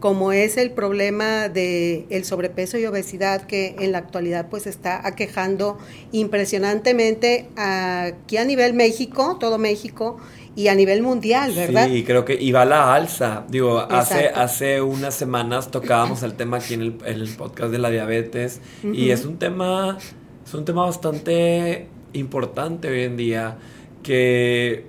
como 0.00 0.32
es 0.32 0.58
el 0.58 0.72
problema 0.72 1.48
de 1.48 2.06
el 2.10 2.24
sobrepeso 2.24 2.76
y 2.76 2.84
obesidad 2.84 3.42
que 3.42 3.76
en 3.78 3.92
la 3.92 3.98
actualidad 3.98 4.48
pues 4.50 4.66
está 4.66 5.06
aquejando 5.06 5.78
impresionantemente 6.12 7.48
aquí 7.56 8.36
a 8.36 8.44
nivel 8.44 8.74
México, 8.74 9.38
todo 9.40 9.56
México 9.56 10.18
y 10.56 10.68
a 10.68 10.74
nivel 10.74 11.02
mundial, 11.02 11.52
¿verdad? 11.54 11.86
Sí, 11.86 12.02
creo 12.02 12.24
que 12.24 12.34
iba 12.40 12.62
a 12.62 12.64
la 12.64 12.94
alza. 12.94 13.44
Digo, 13.48 13.78
hace, 13.78 14.30
hace 14.30 14.80
unas 14.80 15.14
semanas 15.14 15.70
tocábamos 15.70 16.22
el 16.22 16.32
tema 16.32 16.56
aquí 16.56 16.74
en 16.74 16.80
el, 17.04 17.28
podcast 17.36 17.70
de 17.70 17.78
la 17.78 17.90
diabetes 17.90 18.62
y 18.82 19.10
es 19.10 19.26
un 19.26 19.36
tema, 19.36 19.98
es 20.44 20.54
un 20.54 20.64
tema 20.64 20.86
bastante 20.86 21.88
importante 22.14 22.88
hoy 22.88 23.02
en 23.02 23.18
día 23.18 23.58
que 24.02 24.86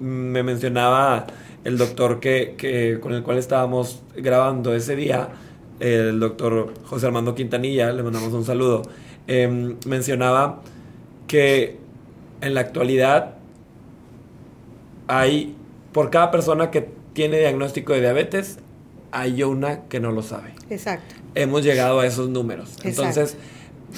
me 0.00 0.42
mencionaba 0.42 1.28
el 1.62 1.78
doctor 1.78 2.18
que, 2.18 2.98
con 3.00 3.14
el 3.14 3.22
cual 3.22 3.38
estábamos 3.38 4.02
grabando 4.16 4.74
ese 4.74 4.96
día, 4.96 5.28
el 5.78 6.18
doctor 6.18 6.74
José 6.86 7.06
Armando 7.06 7.36
Quintanilla, 7.36 7.92
le 7.92 8.02
mandamos 8.02 8.32
un 8.32 8.44
saludo, 8.44 8.82
em, 9.28 9.76
mencionaba 9.86 10.62
que 11.28 11.76
en 12.40 12.54
la 12.54 12.60
actualidad 12.60 13.37
hay, 15.08 15.56
por 15.92 16.10
cada 16.10 16.30
persona 16.30 16.70
que 16.70 16.88
tiene 17.12 17.38
diagnóstico 17.38 17.92
de 17.94 18.00
diabetes, 18.00 18.58
hay 19.10 19.42
una 19.42 19.84
que 19.88 20.00
no 20.00 20.12
lo 20.12 20.22
sabe. 20.22 20.54
Exacto. 20.70 21.14
Hemos 21.34 21.64
llegado 21.64 22.00
a 22.00 22.06
esos 22.06 22.28
números. 22.28 22.76
Entonces, 22.84 23.36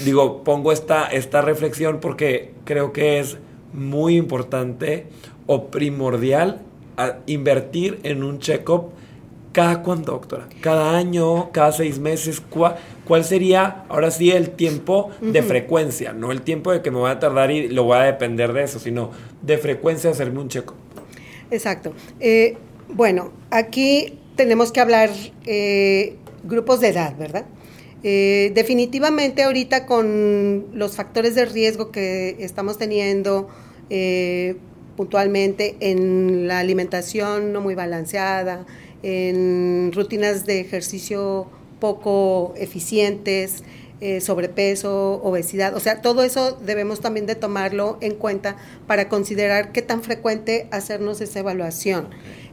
digo, 0.05 0.43
pongo 0.45 0.73
esta, 0.73 1.07
esta 1.07 1.43
reflexión 1.43 1.99
porque 2.01 2.55
creo 2.65 2.93
que 2.93 3.19
es 3.19 3.39
muy 3.73 4.17
importante 4.17 5.07
o 5.47 5.67
primordial 5.67 6.63
invertir 7.27 7.99
en 8.03 8.23
un 8.23 8.39
check-up 8.39 8.91
cada 9.53 9.83
cuándo, 9.83 10.13
doctora? 10.13 10.47
Cada 10.61 10.97
año, 10.97 11.51
cada 11.51 11.73
seis 11.73 11.99
meses, 11.99 12.41
¿cuál, 12.41 13.25
sería 13.25 13.85
ahora 13.89 14.13
sí 14.13 14.31
el 14.31 14.51
tiempo 14.51 15.11
de 15.21 15.43
frecuencia? 15.43 16.13
No 16.13 16.31
el 16.31 16.43
tiempo 16.43 16.71
de 16.71 16.83
que 16.83 16.93
me 16.93 16.99
voy 16.99 17.11
a 17.11 17.19
tardar 17.19 17.51
y 17.51 17.69
lo 17.69 17.83
voy 17.85 17.99
a 17.99 18.03
depender 18.03 18.53
de 18.53 18.63
eso, 18.63 18.79
sino 18.79 19.11
de 19.43 19.59
frecuencia 19.59 20.11
hacerme 20.11 20.41
un 20.41 20.49
check-up. 20.49 20.77
Exacto. 21.51 21.93
Eh, 22.21 22.57
bueno, 22.89 23.33
aquí 23.51 24.19
tenemos 24.37 24.73
que 24.73 24.81
hablar 24.81 25.11
eh, 25.47 26.17
grupos 26.45 26.81
de 26.81 26.89
edad, 26.89 27.17
¿verdad? 27.17 27.45
Eh, 28.03 28.53
definitivamente 28.55 29.43
ahorita 29.43 29.85
con 29.85 30.67
los 30.73 30.97
factores 30.97 31.35
de 31.35 31.45
riesgo 31.45 31.91
que 31.91 32.37
estamos 32.41 32.79
teniendo 32.79 33.49
eh, 33.91 34.57
puntualmente 34.97 35.77
en 35.81 36.49
la 36.49 36.61
alimentación 36.61 37.53
no 37.53 37.61
muy 37.61 37.75
balanceada, 37.75 38.65
en 39.03 39.93
rutinas 39.93 40.47
de 40.47 40.61
ejercicio 40.61 41.47
poco 41.79 42.55
eficientes, 42.57 43.63
eh, 44.01 44.21
sobrepeso, 44.21 45.21
obesidad, 45.23 45.75
o 45.75 45.81
sea, 45.81 46.03
todo 46.03 46.23
eso 46.23 46.59
debemos 46.65 47.01
también 47.01 47.27
de 47.27 47.35
tomarlo 47.35 47.99
en 48.01 48.15
cuenta 48.15 48.57
para 48.87 49.09
considerar 49.09 49.73
qué 49.73 49.83
tan 49.83 50.03
frecuente 50.03 50.69
hacernos 50.71 51.21
esa 51.21 51.41
evaluación. 51.41 52.09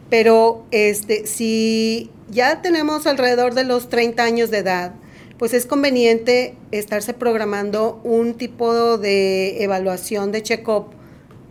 Pero 0.10 0.66
este, 0.72 1.28
si 1.28 2.12
ya 2.30 2.62
tenemos 2.62 3.08
alrededor 3.08 3.54
de 3.54 3.64
los 3.64 3.90
30 3.90 4.24
años 4.24 4.52
de 4.52 4.60
edad, 4.60 4.94
pues 5.38 5.54
es 5.54 5.66
conveniente 5.66 6.56
estarse 6.72 7.14
programando 7.14 8.00
un 8.04 8.34
tipo 8.34 8.98
de 8.98 9.64
evaluación 9.64 10.32
de 10.32 10.44
check-up 10.44 10.98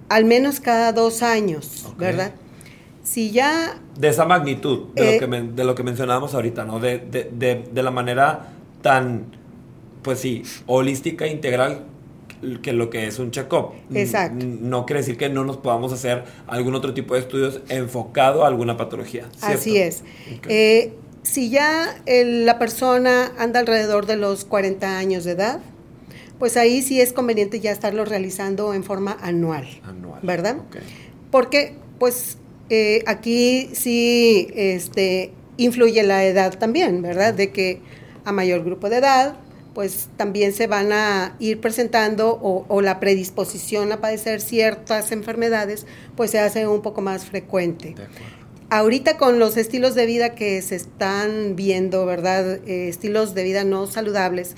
al 0.08 0.24
menos 0.24 0.60
cada 0.60 0.92
dos 0.92 1.22
años, 1.22 1.86
¿verdad? 1.98 2.32
Si 3.02 3.30
ya... 3.30 3.78
De 3.96 4.08
esa 4.08 4.24
magnitud, 4.24 4.88
de, 4.94 5.04
lo, 5.04 5.10
eh, 5.10 5.18
que 5.18 5.26
de 5.26 5.64
lo 5.64 5.74
que 5.74 5.82
mencionábamos 5.82 6.34
ahorita, 6.34 6.64
¿no? 6.64 6.80
De, 6.80 6.98
de, 6.98 7.64
de, 7.72 7.82
la 7.82 7.90
manera 7.90 8.48
tan, 8.82 9.26
pues 10.06 10.20
sí, 10.20 10.44
holística, 10.66 11.26
integral 11.26 11.84
que 12.62 12.72
lo 12.72 12.90
que 12.90 13.08
es 13.08 13.18
un 13.18 13.32
check-up. 13.32 13.72
Exacto. 13.92 14.46
No 14.46 14.86
quiere 14.86 15.00
decir 15.00 15.16
que 15.16 15.28
no 15.28 15.44
nos 15.44 15.56
podamos 15.56 15.92
hacer 15.92 16.22
algún 16.46 16.76
otro 16.76 16.94
tipo 16.94 17.14
de 17.14 17.20
estudios 17.20 17.60
enfocado 17.68 18.44
a 18.44 18.46
alguna 18.46 18.76
patología. 18.76 19.28
Así 19.40 19.78
es. 19.78 20.04
Eh, 20.48 20.94
si 21.22 21.50
ya 21.50 22.00
la 22.06 22.56
persona 22.60 23.32
anda 23.36 23.58
alrededor 23.58 24.06
de 24.06 24.14
los 24.14 24.44
40 24.44 24.96
años 24.96 25.24
de 25.24 25.32
edad, 25.32 25.58
pues 26.38 26.56
ahí 26.56 26.82
sí 26.82 27.00
es 27.00 27.12
conveniente 27.12 27.58
ya 27.58 27.72
estarlo 27.72 28.04
realizando 28.04 28.74
en 28.74 28.84
forma 28.84 29.16
anual. 29.20 29.66
Anual. 29.82 30.20
¿Verdad? 30.22 30.58
Porque, 31.32 31.74
pues, 31.98 32.38
eh, 32.70 33.02
aquí 33.08 33.70
sí 33.72 34.52
este, 34.54 35.32
influye 35.56 36.04
la 36.04 36.24
edad 36.24 36.56
también, 36.56 37.02
¿verdad? 37.02 37.34
De 37.34 37.50
que 37.50 37.80
a 38.24 38.30
mayor 38.30 38.62
grupo 38.62 38.88
de 38.88 38.98
edad, 38.98 39.36
pues 39.76 40.08
también 40.16 40.54
se 40.54 40.68
van 40.68 40.90
a 40.90 41.36
ir 41.38 41.60
presentando 41.60 42.40
o, 42.40 42.80
la 42.80 42.98
predisposición 42.98 43.92
a 43.92 44.00
padecer 44.00 44.40
ciertas 44.40 45.12
enfermedades, 45.12 45.84
pues 46.16 46.30
se 46.30 46.38
hace 46.38 46.66
un 46.66 46.80
poco 46.80 47.02
más 47.02 47.26
frecuente. 47.26 47.94
Ahorita 48.70 49.18
con 49.18 49.38
los 49.38 49.58
estilos 49.58 49.94
de 49.94 50.06
vida 50.06 50.34
que 50.34 50.62
se 50.62 50.76
están 50.76 51.56
viendo, 51.56 52.06
¿verdad? 52.06 52.66
Eh, 52.66 52.88
estilos 52.88 53.34
de 53.34 53.44
vida 53.44 53.64
no 53.64 53.86
saludables, 53.86 54.54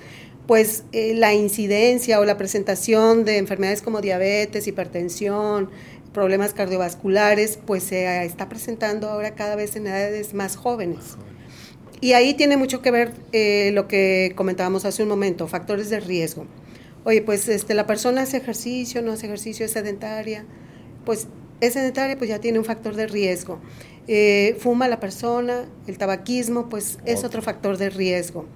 pues 0.47 0.85
eh, 0.93 1.15
la 1.17 1.35
incidencia 1.35 2.21
o 2.21 2.25
la 2.25 2.37
presentación 2.37 3.25
de 3.25 3.39
enfermedades 3.39 3.83
como 3.83 4.01
diabetes, 4.01 4.69
hipertensión, 4.69 5.69
problemas 6.13 6.55
cardiovasculares, 6.55 7.59
pues 7.67 7.83
se 7.83 8.25
está 8.25 8.49
presentando 8.49 9.11
ahora 9.11 9.35
cada 9.35 9.57
vez 9.57 9.75
en 9.75 9.89
edades 9.89 10.33
más 10.33 10.55
jóvenes. 10.55 11.17
Y 12.01 12.13
ahí 12.13 12.35
tiene 12.35 12.57
mucho 12.57 12.81
que 12.81 12.91
ver 12.91 13.13
eh, 13.33 13.71
lo 13.75 13.89
que 13.89 14.33
comentábamos 14.37 14.85
hace 14.85 15.03
un 15.03 15.09
momento, 15.09 15.49
factores 15.49 15.91
de 15.91 16.01
riesgo. 16.01 16.47
Oye, 17.05 17.23
pues 17.23 17.49
este, 17.49 17.75
la 17.75 17.87
persona 17.87 18.23
hace 18.23 18.37
ejercicio, 18.37 19.03
no 19.03 19.13
hace 19.13 19.27
ejercicio, 19.27 19.65
es 19.65 19.73
sedentaria, 19.73 20.45
pues 21.05 21.27
es 21.61 21.73
sedentaria, 21.73 22.17
pues 22.17 22.31
ya 22.31 22.39
tiene 22.39 22.59
un 22.59 22.65
factor 22.65 22.95
de 22.95 23.07
riesgo. 23.07 23.61
Eh, 24.07 24.57
fuma 24.61 24.89
la 24.89 25.01
persona, 25.01 25.67
el 25.87 25.99
tabaquismo, 25.99 26.69
pues 26.69 26.99
es 27.05 27.25
otro 27.25 27.43
factor 27.43 27.79
de 27.79 27.91
riesgo 27.91 28.47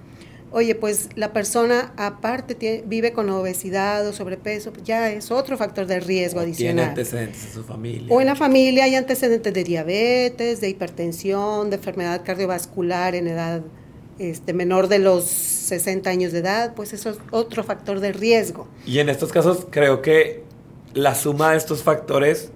oye, 0.53 0.75
pues 0.75 1.09
la 1.15 1.33
persona 1.33 1.91
aparte 1.97 2.83
vive 2.85 3.11
con 3.11 3.29
obesidad 3.29 4.07
o 4.07 4.13
sobrepeso, 4.13 4.71
ya 4.83 5.11
es 5.11 5.31
otro 5.31 5.57
factor 5.57 5.87
de 5.87 5.99
riesgo 5.99 6.39
adicional. 6.39 6.75
Tiene 6.75 6.89
antecedentes 6.89 7.45
en 7.45 7.53
su 7.53 7.63
familia. 7.63 8.07
O 8.09 8.21
en 8.21 8.27
la 8.27 8.35
familia 8.35 8.85
hay 8.85 8.95
antecedentes 8.95 9.53
de 9.53 9.63
diabetes, 9.63 10.61
de 10.61 10.69
hipertensión, 10.69 11.69
de 11.69 11.77
enfermedad 11.77 12.21
cardiovascular 12.23 13.15
en 13.15 13.27
edad 13.27 13.61
este, 14.19 14.53
menor 14.53 14.87
de 14.87 14.99
los 14.99 15.25
60 15.25 16.09
años 16.09 16.31
de 16.31 16.39
edad, 16.39 16.75
pues 16.75 16.93
eso 16.93 17.09
es 17.09 17.17
otro 17.31 17.63
factor 17.63 17.99
de 17.99 18.13
riesgo. 18.13 18.67
Y 18.85 18.99
en 18.99 19.09
estos 19.09 19.31
casos 19.31 19.65
creo 19.71 20.03
que 20.03 20.43
la 20.93 21.15
suma 21.15 21.51
de 21.51 21.57
estos 21.57 21.81
factores 21.81 22.51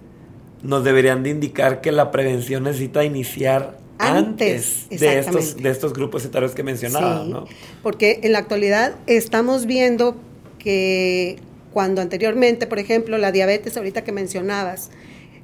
nos 0.61 0.83
deberían 0.83 1.23
de 1.23 1.31
indicar 1.31 1.81
que 1.81 1.91
la 1.91 2.11
prevención 2.11 2.63
necesita 2.63 3.03
iniciar 3.03 3.79
antes, 3.99 4.87
de, 4.89 5.19
estos, 5.19 5.57
de 5.57 5.69
estos 5.69 5.93
grupos 5.93 6.25
etarios 6.25 6.53
que 6.53 6.63
mencionaba, 6.63 7.23
¿no? 7.23 7.45
Porque 7.83 8.19
en 8.23 8.31
la 8.31 8.39
actualidad 8.39 8.95
estamos 9.07 9.65
viendo 9.65 10.15
que 10.59 11.37
cuando 11.73 12.01
anteriormente, 12.01 12.67
por 12.67 12.79
ejemplo, 12.79 13.17
la 13.17 13.31
diabetes, 13.31 13.77
ahorita 13.77 14.03
que 14.03 14.11
mencionabas, 14.11 14.89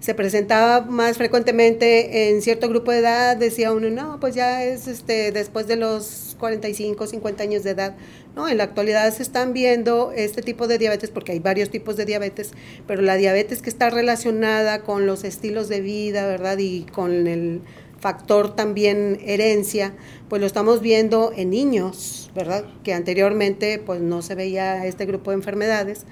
se 0.03 0.13
presentaba 0.13 0.81
más 0.81 1.15
frecuentemente 1.15 2.27
en 2.27 2.41
cierto 2.41 2.67
grupo 2.67 2.91
de 2.91 2.98
edad, 3.00 3.38
decía 3.38 3.72
uno, 3.72 3.89
no, 3.89 4.19
pues 4.19 4.36
ya 4.36 4.62
es 4.65 4.88
este 4.88 5.31
después 5.31 5.65
de 5.67 5.77
los 5.77 6.36
45, 6.39 7.07
50 7.07 7.43
años 7.43 7.63
de 7.63 7.69
edad. 7.69 7.95
No, 8.36 8.50
en 8.50 8.57
la 8.57 8.65
actualidad 8.65 9.13
se 9.13 9.24
están 9.24 9.53
viendo 9.53 10.12
este 10.13 10.41
tipo 10.41 10.67
de 10.67 10.77
diabetes 10.77 11.10
porque 11.10 11.31
hay 11.31 11.39
varios 11.39 11.69
tipos 11.69 11.95
de 11.95 12.03
diabetes, 12.03 12.51
pero 12.86 13.01
la 13.01 13.15
diabetes 13.15 13.62
que 13.62 13.69
está 13.69 13.89
relacionada 13.91 14.81
con 14.81 15.05
los 15.05 15.24
estilos 15.24 15.69
de 15.69 15.79
vida, 15.79 16.27
¿verdad? 16.27 16.57
Y 16.57 16.86
con 16.91 17.27
el 17.27 17.62
factor 18.03 18.53
también 18.53 19.17
herencia, 19.25 19.93
pues 20.27 20.41
lo 20.41 20.45
estamos 20.45 20.81
viendo 20.81 21.31
en 21.33 21.50
niños, 21.51 22.29
¿verdad? 22.36 22.65
Que 22.83 22.93
anteriormente 22.93 23.79
pues 23.79 24.01
no 24.01 24.22
se 24.22 24.36
veía 24.36 24.86
este 24.86 25.05
grupo 25.05 25.31
de 25.31 25.36
enfermedades. 25.36 26.05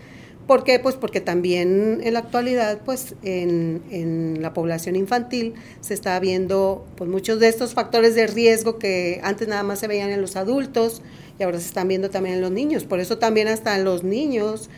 ¿Por 0.47 0.63
qué? 0.63 0.79
Pues 0.79 0.95
porque 0.95 1.19
también 1.19 1.99
en 2.01 2.13
la 2.13 2.19
actualidad, 2.19 2.79
pues 2.85 3.15
en, 3.23 3.81
en, 3.91 4.41
la 4.41 4.53
población 4.53 4.95
infantil 4.95 5.53
se 5.81 5.93
está 5.93 6.17
viendo 6.21 6.85
pues 6.95 7.09
muchos 7.09 7.41
de 7.41 7.49
estos 7.49 7.73
factores 7.73 8.15
de 8.15 8.25
riesgo 8.25 8.79
que 8.79 9.19
antes 9.21 9.49
nada 9.49 9.63
más 9.63 9.79
se 9.79 9.87
veían 9.87 10.11
en 10.11 10.21
los 10.21 10.37
adultos 10.37 11.01
y 11.37 11.43
ahora 11.43 11.59
se 11.59 11.67
están 11.67 11.89
viendo 11.89 12.09
también 12.09 12.35
en 12.35 12.41
los 12.41 12.51
niños. 12.51 12.85
Por 12.85 13.01
eso 13.01 13.17
también 13.17 13.49
hasta 13.49 13.75
en 13.75 13.83
los 13.83 14.05
niños 14.05 14.69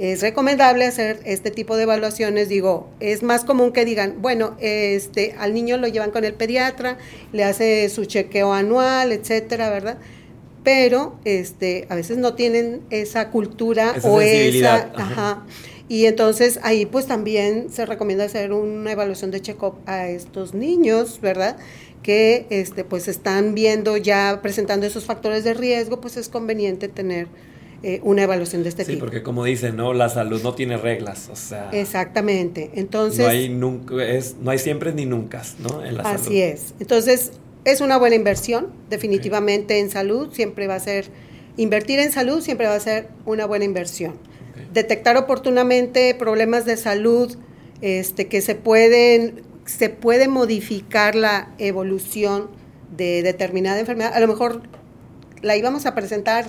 es 0.00 0.22
recomendable 0.22 0.86
hacer 0.86 1.20
este 1.26 1.50
tipo 1.50 1.76
de 1.76 1.82
evaluaciones. 1.82 2.48
Digo, 2.48 2.88
es 3.00 3.22
más 3.22 3.44
común 3.44 3.70
que 3.70 3.84
digan, 3.84 4.22
bueno, 4.22 4.56
este, 4.58 5.34
al 5.38 5.52
niño 5.52 5.76
lo 5.76 5.88
llevan 5.88 6.10
con 6.10 6.24
el 6.24 6.32
pediatra, 6.32 6.96
le 7.32 7.44
hace 7.44 7.86
su 7.90 8.06
chequeo 8.06 8.54
anual, 8.54 9.12
etcétera, 9.12 9.68
¿verdad? 9.68 9.98
Pero 10.64 11.18
este, 11.26 11.86
a 11.90 11.96
veces 11.96 12.16
no 12.16 12.32
tienen 12.32 12.80
esa 12.88 13.28
cultura 13.28 13.94
o 14.02 14.22
esa. 14.22 14.90
Ajá. 14.94 15.44
Y 15.86 16.06
entonces 16.06 16.60
ahí 16.62 16.86
pues 16.86 17.06
también 17.06 17.68
se 17.70 17.84
recomienda 17.84 18.24
hacer 18.24 18.54
una 18.54 18.92
evaluación 18.92 19.30
de 19.30 19.42
check-up 19.42 19.74
a 19.84 20.08
estos 20.08 20.54
niños, 20.54 21.20
¿verdad? 21.20 21.58
Que 22.02 22.46
este, 22.48 22.84
pues 22.84 23.06
están 23.06 23.54
viendo 23.54 23.98
ya 23.98 24.38
presentando 24.40 24.86
esos 24.86 25.04
factores 25.04 25.44
de 25.44 25.52
riesgo, 25.52 26.00
pues 26.00 26.16
es 26.16 26.30
conveniente 26.30 26.88
tener 26.88 27.26
eh, 27.82 28.00
una 28.02 28.22
evaluación 28.24 28.62
de 28.62 28.68
este 28.68 28.84
tipo. 28.84 28.96
Sí, 28.96 29.00
porque 29.00 29.22
como 29.22 29.44
dicen, 29.44 29.76
¿no? 29.76 29.94
La 29.94 30.08
salud 30.08 30.42
no 30.42 30.54
tiene 30.54 30.76
reglas, 30.76 31.30
o 31.32 31.36
sea... 31.36 31.70
Exactamente, 31.72 32.70
entonces... 32.74 33.20
No 33.20 33.26
hay, 33.28 33.48
nunca, 33.48 34.04
es, 34.04 34.36
no 34.40 34.50
hay 34.50 34.58
siempre 34.58 34.92
ni 34.92 35.06
nunca, 35.06 35.42
¿no? 35.60 35.84
En 35.84 35.96
la 35.96 36.02
así 36.02 36.42
es, 36.42 36.74
entonces 36.78 37.32
es 37.64 37.80
una 37.80 37.96
buena 37.96 38.16
inversión, 38.16 38.68
definitivamente 38.90 39.78
en 39.78 39.90
salud, 39.90 40.32
siempre 40.32 40.66
va 40.66 40.74
a 40.74 40.80
ser... 40.80 41.06
Invertir 41.56 41.98
en 41.98 42.12
salud 42.12 42.42
siempre 42.42 42.66
va 42.66 42.74
a 42.74 42.80
ser 42.80 43.08
una 43.26 43.44
buena 43.44 43.64
inversión. 43.64 44.14
Detectar 44.72 45.16
oportunamente 45.16 46.14
problemas 46.14 46.64
de 46.64 46.76
salud 46.76 47.36
este, 47.82 48.28
que 48.28 48.40
se 48.40 48.54
pueden, 48.54 49.42
se 49.66 49.88
puede 49.88 50.28
modificar 50.28 51.14
la 51.14 51.50
evolución 51.58 52.48
de 52.96 53.22
determinada 53.22 53.80
enfermedad. 53.80 54.12
A 54.14 54.20
lo 54.20 54.28
mejor 54.28 54.62
la 55.42 55.56
íbamos 55.56 55.86
a 55.86 55.94
presentar 55.94 56.46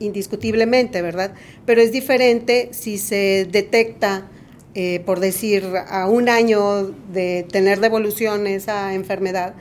indiscutiblemente, 0.00 1.02
¿verdad? 1.02 1.34
Pero 1.64 1.80
es 1.80 1.92
diferente 1.92 2.70
si 2.72 2.98
se 2.98 3.46
detecta, 3.48 4.26
eh, 4.74 5.00
por 5.06 5.20
decir, 5.20 5.64
a 5.88 6.08
un 6.08 6.28
año 6.28 6.92
de 7.12 7.46
tener 7.50 7.78
devolución 7.78 8.48
esa 8.48 8.94
enfermedad, 8.94 9.54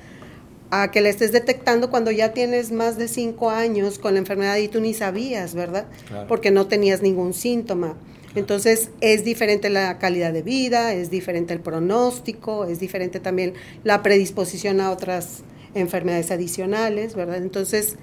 a 0.72 0.92
que 0.92 1.02
la 1.02 1.10
estés 1.10 1.32
detectando 1.32 1.90
cuando 1.90 2.12
ya 2.12 2.34
tienes 2.34 2.72
más 2.72 2.98
de 2.98 3.08
cinco 3.08 3.50
años 3.50 4.00
con 4.00 4.14
la 4.14 4.20
enfermedad 4.20 4.58
y 4.58 4.68
tú 4.68 4.82
ni 4.82 4.94
sabías, 4.94 5.56
¿verdad? 5.56 5.86
Porque 6.28 6.52
no 6.52 6.68
tenías 6.68 7.02
ningún 7.02 7.34
síntoma. 7.34 7.98
Entonces 8.36 8.92
es 9.02 9.24
diferente 9.24 9.70
la 9.70 9.98
calidad 9.98 10.32
de 10.32 10.44
vida, 10.44 10.94
es 10.94 11.10
diferente 11.10 11.54
el 11.54 11.60
pronóstico, 11.60 12.66
es 12.66 12.80
diferente 12.80 13.20
también 13.20 13.54
la 13.84 14.04
predisposición 14.04 14.80
a 14.82 14.92
otras 14.92 15.44
enfermedades 15.74 16.30
adicionales, 16.32 17.16
¿verdad? 17.16 17.38
Entonces, 17.38 17.96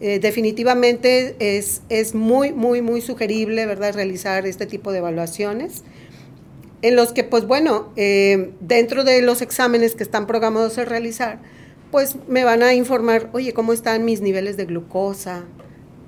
eh, 0.00 0.18
definitivamente 0.18 1.36
es, 1.38 1.82
es 1.88 2.14
muy, 2.14 2.52
muy, 2.52 2.82
muy 2.82 3.00
sugerible, 3.00 3.66
¿verdad?, 3.66 3.94
realizar 3.94 4.46
este 4.46 4.66
tipo 4.66 4.92
de 4.92 4.98
evaluaciones 4.98 5.84
en 6.82 6.96
los 6.96 7.12
que, 7.12 7.24
pues 7.24 7.46
bueno, 7.46 7.92
eh, 7.96 8.52
dentro 8.60 9.04
de 9.04 9.22
los 9.22 9.42
exámenes 9.42 9.94
que 9.94 10.02
están 10.02 10.26
programados 10.26 10.78
a 10.78 10.84
realizar, 10.84 11.40
pues 11.90 12.16
me 12.28 12.44
van 12.44 12.62
a 12.62 12.74
informar, 12.74 13.30
oye, 13.32 13.52
¿cómo 13.52 13.72
están 13.72 14.04
mis 14.04 14.20
niveles 14.20 14.56
de 14.56 14.66
glucosa? 14.66 15.44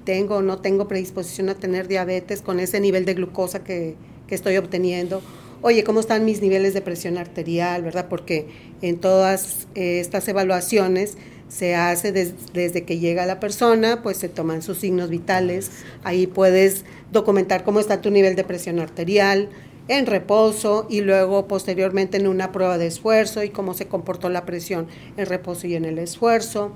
¿Tengo 0.05 0.37
o 0.37 0.42
no 0.42 0.61
tengo 0.61 0.87
predisposición 0.87 1.48
a 1.48 1.55
tener 1.55 1.88
diabetes 1.88 2.42
con 2.42 2.61
ese 2.61 2.81
nivel 2.81 3.05
de 3.05 3.14
glucosa 3.14 3.64
que, 3.64 3.96
que 4.27 4.35
estoy 4.35 4.57
obteniendo? 4.57 5.22
Oye, 5.62 5.83
¿cómo 5.85 6.01
están 6.01 6.24
mis 6.24 6.40
niveles 6.40 6.74
de 6.74 6.81
presión 6.81 7.18
arterial, 7.18 7.83
verdad? 7.83 8.07
Porque 8.09 8.46
en 8.81 8.98
todas 8.98 9.66
eh, 9.74 10.01
estas 10.01 10.29
evaluaciones 10.29 11.16
se 11.49 11.75
hace 11.75 12.13
desde 12.13 12.85
que 12.85 12.99
llega 12.99 13.27
la 13.27 13.41
persona, 13.41 14.03
pues 14.03 14.19
se 14.19 14.29
toman 14.29 14.63
sus 14.63 14.79
signos 14.79 15.11
vitales, 15.11 15.71
ahí 16.05 16.27
puedes 16.27 16.85
documentar 17.13 17.65
cómo 17.65 17.81
está 17.81 18.01
tu 18.01 18.11
nivel 18.11 18.37
de 18.37 18.45
presión 18.45 18.79
arterial 18.79 19.49
en 19.89 20.07
reposo 20.07 20.87
y 20.91 21.01
luego 21.01 21.49
posteriormente 21.49 22.19
en 22.19 22.27
una 22.27 22.53
prueba 22.53 22.77
de 22.77 22.87
esfuerzo 22.87 23.43
y 23.43 23.49
cómo 23.49 23.73
se 23.75 23.87
comportó 23.87 24.29
la 24.29 24.45
presión 24.45 24.87
en 25.17 25.27
reposo 25.27 25.67
y 25.67 25.75
en 25.75 25.87
el 25.87 25.99
esfuerzo 25.99 26.73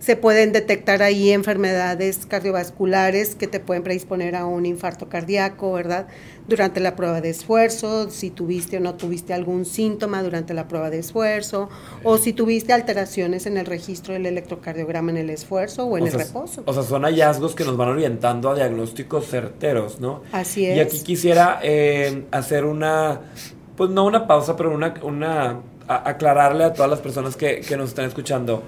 se 0.00 0.16
pueden 0.16 0.52
detectar 0.52 1.02
ahí 1.02 1.30
enfermedades 1.30 2.24
cardiovasculares 2.26 3.34
que 3.34 3.46
te 3.46 3.60
pueden 3.60 3.82
predisponer 3.82 4.34
a 4.34 4.46
un 4.46 4.64
infarto 4.64 5.10
cardíaco, 5.10 5.74
¿verdad? 5.74 6.06
Durante 6.48 6.80
la 6.80 6.96
prueba 6.96 7.20
de 7.20 7.28
esfuerzo, 7.28 8.08
si 8.08 8.30
tuviste 8.30 8.78
o 8.78 8.80
no 8.80 8.94
tuviste 8.94 9.34
algún 9.34 9.66
síntoma 9.66 10.22
durante 10.22 10.54
la 10.54 10.68
prueba 10.68 10.88
de 10.88 11.00
esfuerzo, 11.00 11.68
o 12.02 12.16
si 12.16 12.32
tuviste 12.32 12.72
alteraciones 12.72 13.44
en 13.44 13.58
el 13.58 13.66
registro 13.66 14.14
del 14.14 14.24
electrocardiograma 14.24 15.10
en 15.10 15.18
el 15.18 15.30
esfuerzo 15.30 15.84
o 15.84 15.98
en 15.98 16.06
el 16.06 16.14
reposo. 16.14 16.62
O 16.64 16.72
sea, 16.72 16.82
son 16.82 17.02
hallazgos 17.02 17.54
que 17.54 17.64
nos 17.64 17.76
van 17.76 17.90
orientando 17.90 18.50
a 18.50 18.54
diagnósticos 18.54 19.26
certeros, 19.26 20.00
¿no? 20.00 20.22
Así 20.32 20.64
es. 20.64 20.78
Y 20.78 20.80
aquí 20.80 21.00
quisiera 21.02 21.60
eh, 21.62 22.24
hacer 22.30 22.64
una, 22.64 23.20
pues 23.76 23.90
no 23.90 24.06
una 24.06 24.26
pausa, 24.26 24.56
pero 24.56 24.74
una, 24.74 24.94
una 25.02 25.60
aclararle 25.86 26.64
a 26.64 26.72
todas 26.72 26.90
las 26.90 27.00
personas 27.00 27.36
que, 27.36 27.60
que 27.60 27.76
nos 27.76 27.90
están 27.90 28.06
escuchando 28.06 28.62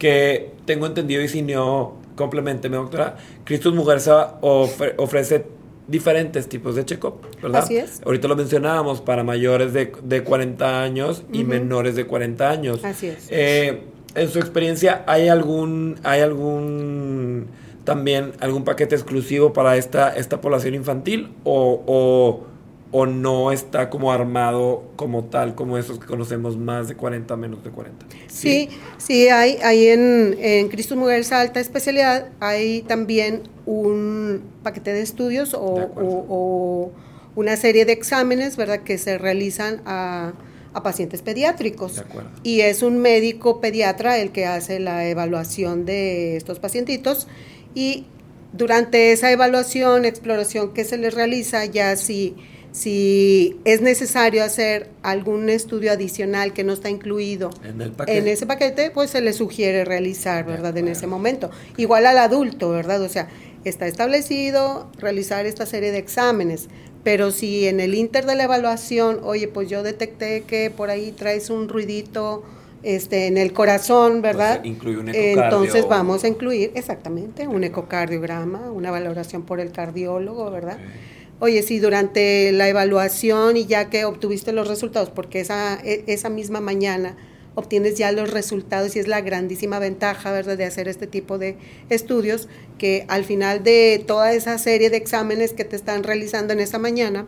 que 0.00 0.50
tengo 0.64 0.86
entendido 0.86 1.22
y 1.22 1.28
si 1.28 1.42
no, 1.42 1.98
complementeme, 2.16 2.76
doctora, 2.76 3.18
Cristus 3.44 3.72
Mujerza 3.72 4.38
ofrece 4.40 5.44
diferentes 5.86 6.48
tipos 6.48 6.74
de 6.74 6.84
check-up, 6.84 7.20
¿verdad? 7.42 7.62
Así 7.62 7.76
es. 7.76 8.00
Ahorita 8.04 8.26
lo 8.26 8.34
mencionábamos 8.34 9.00
para 9.00 9.22
mayores 9.22 9.72
de, 9.72 9.92
de 10.02 10.24
40 10.24 10.82
años 10.82 11.22
y 11.32 11.44
menores 11.44 11.96
de 11.96 12.06
40 12.06 12.50
años. 12.50 12.84
Así 12.84 13.08
es. 13.08 13.26
Eh, 13.30 13.82
en 14.14 14.28
su 14.28 14.38
experiencia, 14.38 15.04
¿hay 15.06 15.28
algún, 15.28 16.00
¿hay 16.02 16.20
algún 16.22 17.46
también 17.84 18.32
algún 18.40 18.64
paquete 18.64 18.94
exclusivo 18.94 19.52
para 19.52 19.76
esta, 19.76 20.16
esta 20.16 20.40
población 20.40 20.74
infantil 20.74 21.32
o, 21.44 21.82
o, 21.86 22.44
no 22.92 23.52
está 23.52 23.88
como 23.88 24.12
armado 24.12 24.82
como 24.96 25.24
tal, 25.24 25.54
como 25.54 25.78
esos 25.78 25.98
que 25.98 26.06
conocemos 26.06 26.56
más 26.56 26.88
de 26.88 26.96
40, 26.96 27.36
menos 27.36 27.62
de 27.62 27.70
40? 27.70 28.06
Sí, 28.28 28.68
sí, 28.98 29.28
hay, 29.28 29.58
hay 29.62 29.88
en, 29.88 30.36
en 30.40 30.68
Cristo 30.68 30.96
Mujeres 30.96 31.30
Alta 31.32 31.60
Especialidad, 31.60 32.28
hay 32.40 32.82
también 32.82 33.42
un 33.66 34.42
paquete 34.62 34.92
de 34.92 35.02
estudios 35.02 35.54
o, 35.54 35.60
o, 35.60 36.92
una 37.36 37.56
serie 37.56 37.84
de 37.84 37.92
exámenes, 37.92 38.56
¿verdad?, 38.56 38.80
que 38.80 38.98
se 38.98 39.18
realizan 39.18 39.82
a 39.86 40.32
a 40.72 40.82
pacientes 40.82 41.22
pediátricos. 41.22 42.04
Y 42.42 42.60
es 42.60 42.82
un 42.82 42.98
médico 42.98 43.60
pediatra 43.60 44.18
el 44.18 44.30
que 44.30 44.46
hace 44.46 44.78
la 44.78 45.08
evaluación 45.08 45.84
de 45.84 46.36
estos 46.36 46.58
pacientitos 46.58 47.26
y 47.74 48.06
durante 48.52 49.12
esa 49.12 49.30
evaluación, 49.30 50.04
exploración 50.04 50.72
que 50.72 50.84
se 50.84 50.98
les 50.98 51.14
realiza, 51.14 51.64
ya 51.66 51.96
si, 51.96 52.36
si 52.72 53.58
es 53.64 53.80
necesario 53.80 54.44
hacer 54.44 54.88
algún 55.02 55.48
estudio 55.48 55.92
adicional 55.92 56.52
que 56.52 56.62
no 56.62 56.72
está 56.72 56.88
incluido 56.88 57.50
en, 57.64 58.28
ese 58.28 58.46
paquete, 58.46 58.90
pues 58.90 59.10
se 59.10 59.20
le 59.20 59.32
sugiere 59.32 59.84
realizar, 59.84 60.44
¿verdad? 60.46 60.76
En 60.76 60.88
ese 60.88 61.06
momento. 61.06 61.50
Igual 61.76 62.06
al 62.06 62.18
adulto, 62.18 62.70
¿verdad? 62.70 63.02
O 63.02 63.08
sea, 63.08 63.28
está 63.64 63.86
establecido 63.86 64.88
realizar 64.98 65.46
esta 65.46 65.66
serie 65.66 65.90
de 65.90 65.98
exámenes, 65.98 66.68
pero 67.02 67.30
si 67.30 67.66
en 67.66 67.80
el 67.80 67.94
inter 67.94 68.26
de 68.26 68.34
la 68.34 68.44
evaluación, 68.44 69.20
oye, 69.22 69.48
pues 69.48 69.68
yo 69.68 69.82
detecté 69.82 70.42
que 70.42 70.70
por 70.70 70.90
ahí 70.90 71.12
traes 71.12 71.50
un 71.50 71.68
ruidito 71.68 72.44
este, 72.82 73.26
en 73.26 73.36
el 73.36 73.52
corazón, 73.52 74.22
¿verdad? 74.22 74.62
incluye 74.64 74.98
un 74.98 75.08
Entonces 75.14 75.86
vamos 75.88 76.24
a 76.24 76.28
incluir 76.28 76.72
exactamente 76.74 77.48
un 77.48 77.64
ecocardiograma, 77.64 78.70
una 78.70 78.90
valoración 78.90 79.42
por 79.42 79.60
el 79.60 79.72
cardiólogo, 79.72 80.50
¿verdad? 80.50 80.78
Oye, 81.42 81.62
si 81.62 81.78
durante 81.78 82.52
la 82.52 82.68
evaluación 82.68 83.56
y 83.56 83.64
ya 83.64 83.88
que 83.88 84.04
obtuviste 84.04 84.52
los 84.52 84.68
resultados, 84.68 85.08
porque 85.08 85.40
esa, 85.40 85.80
e, 85.82 86.04
esa 86.06 86.28
misma 86.28 86.60
mañana 86.60 87.16
obtienes 87.54 87.96
ya 87.96 88.12
los 88.12 88.30
resultados 88.30 88.94
y 88.94 88.98
es 88.98 89.08
la 89.08 89.22
grandísima 89.22 89.78
ventaja, 89.78 90.32
¿verdad?, 90.32 90.58
de 90.58 90.66
hacer 90.66 90.86
este 90.86 91.06
tipo 91.06 91.38
de 91.38 91.56
estudios, 91.88 92.46
que 92.76 93.06
al 93.08 93.24
final 93.24 93.64
de 93.64 94.04
toda 94.06 94.34
esa 94.34 94.58
serie 94.58 94.90
de 94.90 94.98
exámenes 94.98 95.54
que 95.54 95.64
te 95.64 95.76
están 95.76 96.02
realizando 96.02 96.52
en 96.52 96.60
esa 96.60 96.78
mañana, 96.78 97.26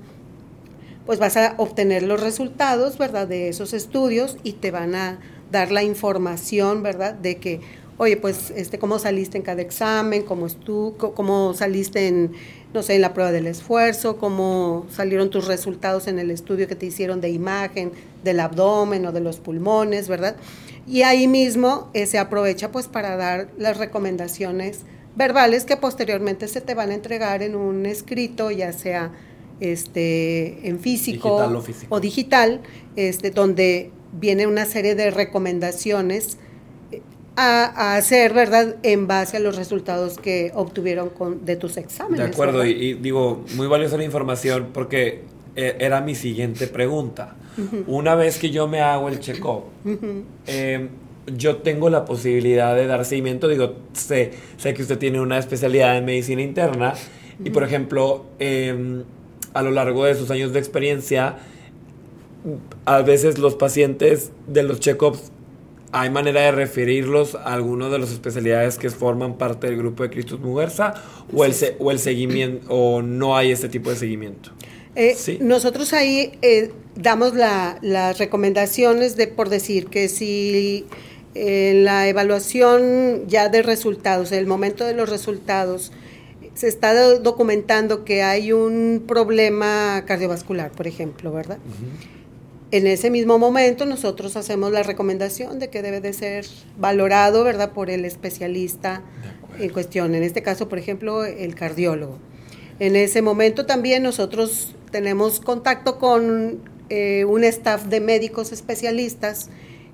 pues 1.07 1.19
vas 1.19 1.39
a 1.39 1.55
obtener 1.57 2.03
los 2.03 2.21
resultados, 2.21 2.99
¿verdad?, 2.99 3.27
de 3.27 3.49
esos 3.49 3.73
estudios 3.73 4.37
y 4.43 4.53
te 4.53 4.71
van 4.71 4.95
a 4.95 5.21
dar 5.51 5.73
la 5.73 5.85
información, 5.85 6.83
¿verdad?, 6.83 7.15
de 7.15 7.37
que, 7.39 7.61
oye, 7.97 8.19
pues, 8.19 8.53
este, 8.55 8.79
cómo 8.79 8.99
saliste 8.99 9.39
en 9.39 9.43
cada 9.43 9.63
examen, 9.63 10.23
cómo, 10.23 10.49
tú, 10.49 10.97
cómo 10.99 11.55
saliste 11.55 12.09
en 12.09 12.33
no 12.75 12.83
sé, 12.83 12.95
en 12.95 13.03
la 13.03 13.13
prueba 13.13 13.33
del 13.33 13.47
esfuerzo, 13.47 14.17
cómo 14.17 14.87
salieron 14.91 15.31
tus 15.31 15.47
resultados 15.47 16.07
en 16.07 16.19
el 16.19 16.31
estudio 16.31 16.67
que 16.69 16.75
te 16.75 16.87
hicieron 16.87 17.21
de 17.21 17.31
imagen 17.31 17.93
del 18.25 18.41
abdomen 18.41 19.05
o 19.07 19.13
de 19.13 19.21
los 19.21 19.39
pulmones, 19.39 20.09
¿verdad? 20.09 20.37
Y 20.87 21.03
ahí 21.03 21.29
mismo 21.29 21.91
eh, 21.93 22.07
se 22.07 22.19
aprovecha 22.19 22.73
pues 22.73 22.89
para 22.89 23.17
dar 23.17 23.49
las 23.59 23.77
recomendaciones 23.77 24.81
verbales 25.15 25.65
que 25.65 25.77
posteriormente 25.77 26.49
se 26.49 26.61
te 26.61 26.75
van 26.75 26.91
a 26.91 26.95
entregar 26.95 27.43
en 27.43 27.55
un 27.55 27.87
escrito, 27.87 28.51
ya 28.51 28.73
sea 28.73 29.13
este 29.61 30.67
en 30.69 30.81
físico, 30.81 31.37
o, 31.37 31.63
o 31.91 32.01
digital, 32.01 32.63
este 32.97 33.31
donde 33.31 33.91
viene 34.13 34.47
una 34.47 34.65
serie 34.65 34.95
de 34.95 35.11
recomendaciones 35.11 36.39
a, 37.37 37.97
hacer, 37.97 38.33
¿verdad?, 38.35 38.77
en 38.83 39.07
base 39.07 39.39
a 39.39 39.41
los 39.41 39.57
resultados 39.57 40.19
que 40.19 40.53
obtuvieron 40.55 41.11
con, 41.11 41.45
de 41.45 41.57
tus 41.57 41.77
exámenes. 41.77 42.19
De 42.19 42.33
acuerdo, 42.33 42.65
y, 42.65 42.95
digo, 42.95 43.45
muy 43.57 43.67
valiosa 43.67 43.97
la 43.97 44.05
información 44.05 44.69
porque 44.73 45.23
eh, 45.57 45.77
era 45.81 46.01
mi 46.01 46.15
siguiente 46.15 46.67
pregunta. 46.67 47.37
Una 47.87 48.15
vez 48.15 48.39
que 48.39 48.51
yo 48.51 48.67
me 48.67 48.81
hago 48.81 49.11
el 49.11 49.21
check-up, 49.21 49.65
em, 50.47 50.89
yo 51.37 51.57
tengo 51.59 51.91
la 51.91 52.07
posibilidad 52.07 52.75
de 52.75 52.87
dar 52.87 53.05
seguimiento, 53.05 53.47
digo, 53.47 53.75
sé, 53.93 54.31
sé 54.57 54.73
que 54.73 54.81
usted 54.81 54.97
tiene 54.97 55.21
una 55.21 55.39
especialidad 55.39 55.99
en 55.99 56.07
medicina 56.07 56.41
interna 56.41 56.95
y, 57.45 57.51
por 57.51 57.63
ejemplo, 57.63 58.25
em, 58.39 59.05
a 59.53 59.63
lo 59.63 59.71
largo 59.71 60.05
de 60.05 60.15
sus 60.15 60.31
años 60.31 60.55
de 60.55 60.61
experiencia, 60.61 61.37
a 62.87 63.03
veces 63.03 63.39
los 63.39 63.55
pacientes 63.55 64.33
de 64.47 64.63
los 64.63 64.81
check-ups 64.81 65.32
¿Hay 65.93 66.09
manera 66.11 66.41
de 66.41 66.53
referirlos 66.53 67.35
a 67.35 67.53
alguno 67.53 67.91
de 67.91 67.99
las 67.99 68.11
especialidades 68.11 68.79
que 68.79 68.89
forman 68.89 69.37
parte 69.37 69.67
del 69.67 69.77
grupo 69.77 70.03
de 70.03 70.11
Cristus 70.11 70.41
Mujerza 70.41 70.95
o 71.33 71.45
el, 71.45 71.55
o 71.79 71.91
el 71.91 71.99
seguimiento 71.99 72.67
o 72.71 73.03
no 73.03 73.37
hay 73.37 73.53
este 73.53 73.69
tipo 73.69 73.91
de 73.91 73.97
seguimiento? 73.97 74.51
Eh, 74.95 75.17
nosotros 75.41 75.93
ahí 75.93 76.33
eh, 76.43 76.71
damos 76.95 77.35
las 77.35 78.19
recomendaciones 78.19 79.17
de 79.17 79.27
por 79.27 79.49
decir 79.49 79.87
que 79.87 80.09
si 80.09 80.87
en 81.35 81.85
la 81.85 82.09
evaluación 82.09 83.27
ya 83.27 83.49
de 83.49 83.63
resultados, 83.63 84.33
en 84.33 84.39
el 84.39 84.47
momento 84.47 84.85
de 84.85 84.95
los 84.95 85.09
resultados, 85.09 85.93
se 86.55 86.69
está 86.69 86.95
documentando 87.19 88.05
que 88.05 88.23
hay 88.23 88.53
un 88.53 89.05
problema 89.07 90.05
cardiovascular, 90.07 90.71
por 90.73 90.87
ejemplo, 90.87 91.33
¿verdad? 91.33 91.59
En 92.73 92.87
ese 92.87 93.11
mismo 93.11 93.39
momento 93.39 93.85
nosotros 93.85 94.35
hacemos 94.35 94.73
la 94.73 94.83
recomendación 94.83 95.59
de 95.59 95.69
que 95.69 95.83
debe 95.83 96.01
de 96.01 96.15
ser 96.15 96.47
valorado, 96.79 97.45
¿verdad?, 97.45 97.73
por 97.73 97.91
el 97.91 98.07
especialista 98.07 99.03
en 99.59 99.69
cuestión, 99.69 100.15
en 100.15 100.23
este 100.23 100.43
caso, 100.43 100.71
por 100.71 100.79
ejemplo, 100.79 101.23
el 101.27 101.55
cardiólogo. 101.55 102.19
En 102.79 102.97
ese 102.97 103.21
momento 103.21 103.67
también 103.67 104.03
nosotros 104.03 104.75
tenemos 104.91 105.39
contacto 105.39 105.99
con 105.99 106.63
eh, 106.89 107.27
un 107.27 107.45
staff 107.45 107.85
de 107.85 108.01
médicos 108.01 108.53
especialistas 108.53 109.51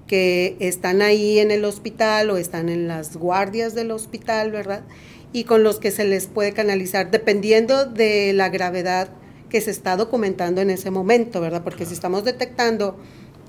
que 0.07 0.57
están 0.61 1.03
ahí 1.03 1.41
en 1.41 1.51
el 1.51 1.65
hospital 1.65 2.31
o 2.31 2.37
están 2.37 2.69
en 2.69 2.87
las 2.87 3.17
guardias 3.17 3.75
del 3.75 3.91
hospital, 3.91 4.53
¿verdad? 4.53 4.85
Y 5.33 5.43
con 5.45 5.65
los 5.65 5.81
que 5.81 5.91
se 5.91 6.05
les 6.05 6.29
puede 6.29 6.53
canalizar, 6.53 7.11
dependiendo 7.11 7.87
de 7.87 8.33
la 8.35 8.51
gravedad 8.51 9.09
que 9.49 9.61
se 9.61 9.71
está 9.71 9.97
documentando 9.97 10.61
en 10.61 10.71
ese 10.71 10.91
momento, 10.91 11.41
¿verdad? 11.41 11.63
Porque 11.65 11.87
si 11.87 11.95
estamos 11.95 12.25
detectando 12.25 12.97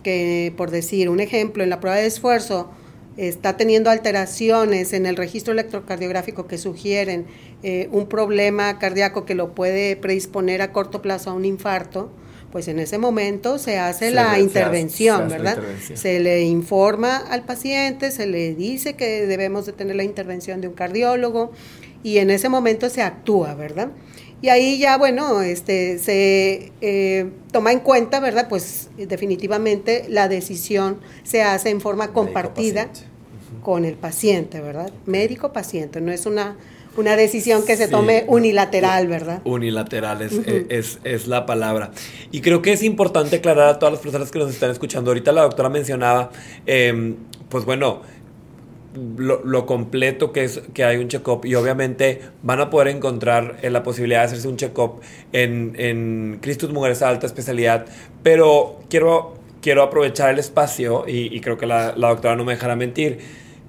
que, 0.04 0.54
por 0.56 0.72
decir 0.72 1.10
un 1.10 1.20
ejemplo, 1.20 1.64
en 1.64 1.70
la 1.70 1.80
prueba 1.80 1.98
de 1.98 2.08
esfuerzo 2.08 2.70
está 3.18 3.58
teniendo 3.58 3.90
alteraciones 3.90 4.94
en 4.94 5.06
el 5.06 5.18
registro 5.18 5.52
electrocardiográfico 5.52 6.48
que 6.48 6.58
sugieren 6.58 7.26
eh, 7.64 7.90
un 7.92 8.08
problema 8.08 8.80
cardíaco 8.80 9.26
que 9.26 9.36
lo 9.36 9.54
puede 9.54 9.98
predisponer 9.98 10.62
a 10.62 10.72
corto 10.72 11.02
plazo 11.02 11.32
a 11.32 11.34
un 11.34 11.44
infarto, 11.44 12.12
pues 12.52 12.68
en 12.70 12.80
ese 12.80 12.98
momento 12.98 13.60
se 13.60 13.78
hace 13.78 14.12
la 14.12 14.40
intervención, 14.40 15.28
¿verdad? 15.28 15.60
Se 15.94 16.20
le 16.20 16.44
informa 16.44 17.18
al 17.18 17.44
paciente, 17.44 18.12
se 18.12 18.26
le 18.26 18.56
dice 18.56 18.96
que 18.96 19.28
debemos 19.28 19.66
de 19.66 19.74
tener 19.74 19.98
la 19.98 20.04
intervención 20.04 20.62
de 20.62 20.70
un 20.70 20.74
cardiólogo 20.74 21.52
y 22.02 22.18
en 22.20 22.30
ese 22.30 22.48
momento 22.50 22.90
se 22.90 23.02
actúa, 23.02 23.54
¿verdad? 23.54 23.90
Y 24.42 24.50
ahí 24.50 24.80
ya, 24.80 24.98
bueno, 24.98 25.42
este, 25.42 26.00
se 26.00 26.72
eh, 26.80 27.30
toma 27.52 27.74
en 27.74 27.80
cuenta, 27.80 28.20
¿verdad? 28.20 28.48
Pues 28.48 28.90
definitivamente 28.98 30.06
la 30.08 30.30
decisión 30.30 31.00
se 31.24 31.44
hace 31.44 31.70
en 31.70 31.82
forma 31.82 32.14
compartida 32.14 32.90
con 33.62 33.84
el 33.84 33.96
paciente, 33.96 34.62
¿verdad? 34.62 34.92
Médico-paciente, 35.06 36.00
no 36.00 36.14
es 36.14 36.26
una, 36.26 36.56
una 36.96 37.18
decisión 37.18 37.66
que 37.66 37.76
se 37.76 37.90
tome 37.90 38.24
unilateral, 38.28 39.08
¿verdad? 39.08 39.42
Unilateral 39.44 40.22
es, 40.22 40.34
es, 40.70 41.00
es, 41.04 41.28
la 41.28 41.46
palabra. 41.46 41.92
Y 42.32 42.40
creo 42.40 42.62
que 42.62 42.72
es 42.72 42.84
importante 42.84 43.38
aclarar 43.38 43.68
a 43.68 43.80
todas 43.80 43.94
las 43.94 44.02
personas 44.02 44.32
que 44.32 44.40
nos 44.40 44.52
están 44.52 44.72
escuchando. 44.72 45.12
Ahorita 45.12 45.34
la 45.34 45.42
doctora 45.42 45.70
mencionaba, 45.70 46.32
em, 46.66 47.18
pues 47.50 47.66
bueno, 47.66 48.02
lo, 49.18 49.66
completo 49.66 50.32
que 50.32 50.44
es 50.44 50.62
que 50.74 50.84
hay 50.84 50.98
un 50.98 51.08
check-up. 51.08 51.46
Y 51.46 51.56
obviamente 51.56 52.22
van 52.44 52.60
a 52.60 52.70
poder 52.70 52.90
encontrar 52.90 53.58
eh, 53.62 53.70
la 53.70 53.84
posibilidad 53.84 54.20
de 54.22 54.26
hacerse 54.26 54.48
un 54.48 54.58
check-up 54.58 55.02
en, 55.32 55.76
en 55.78 56.40
Cristus 56.42 56.72
Mujeres 56.72 57.02
Alta 57.02 57.26
Especialidad, 57.26 57.86
pero 58.24 58.80
quiero, 58.90 59.36
quiero 59.62 59.84
aprovechar 59.84 60.30
el 60.32 60.40
espacio 60.40 61.06
y, 61.08 61.40
creo 61.42 61.58
que 61.58 61.66
la, 61.66 61.94
doctora 61.94 62.36
no 62.36 62.46
me 62.46 62.54
dejará 62.54 62.76
mentir, 62.76 63.20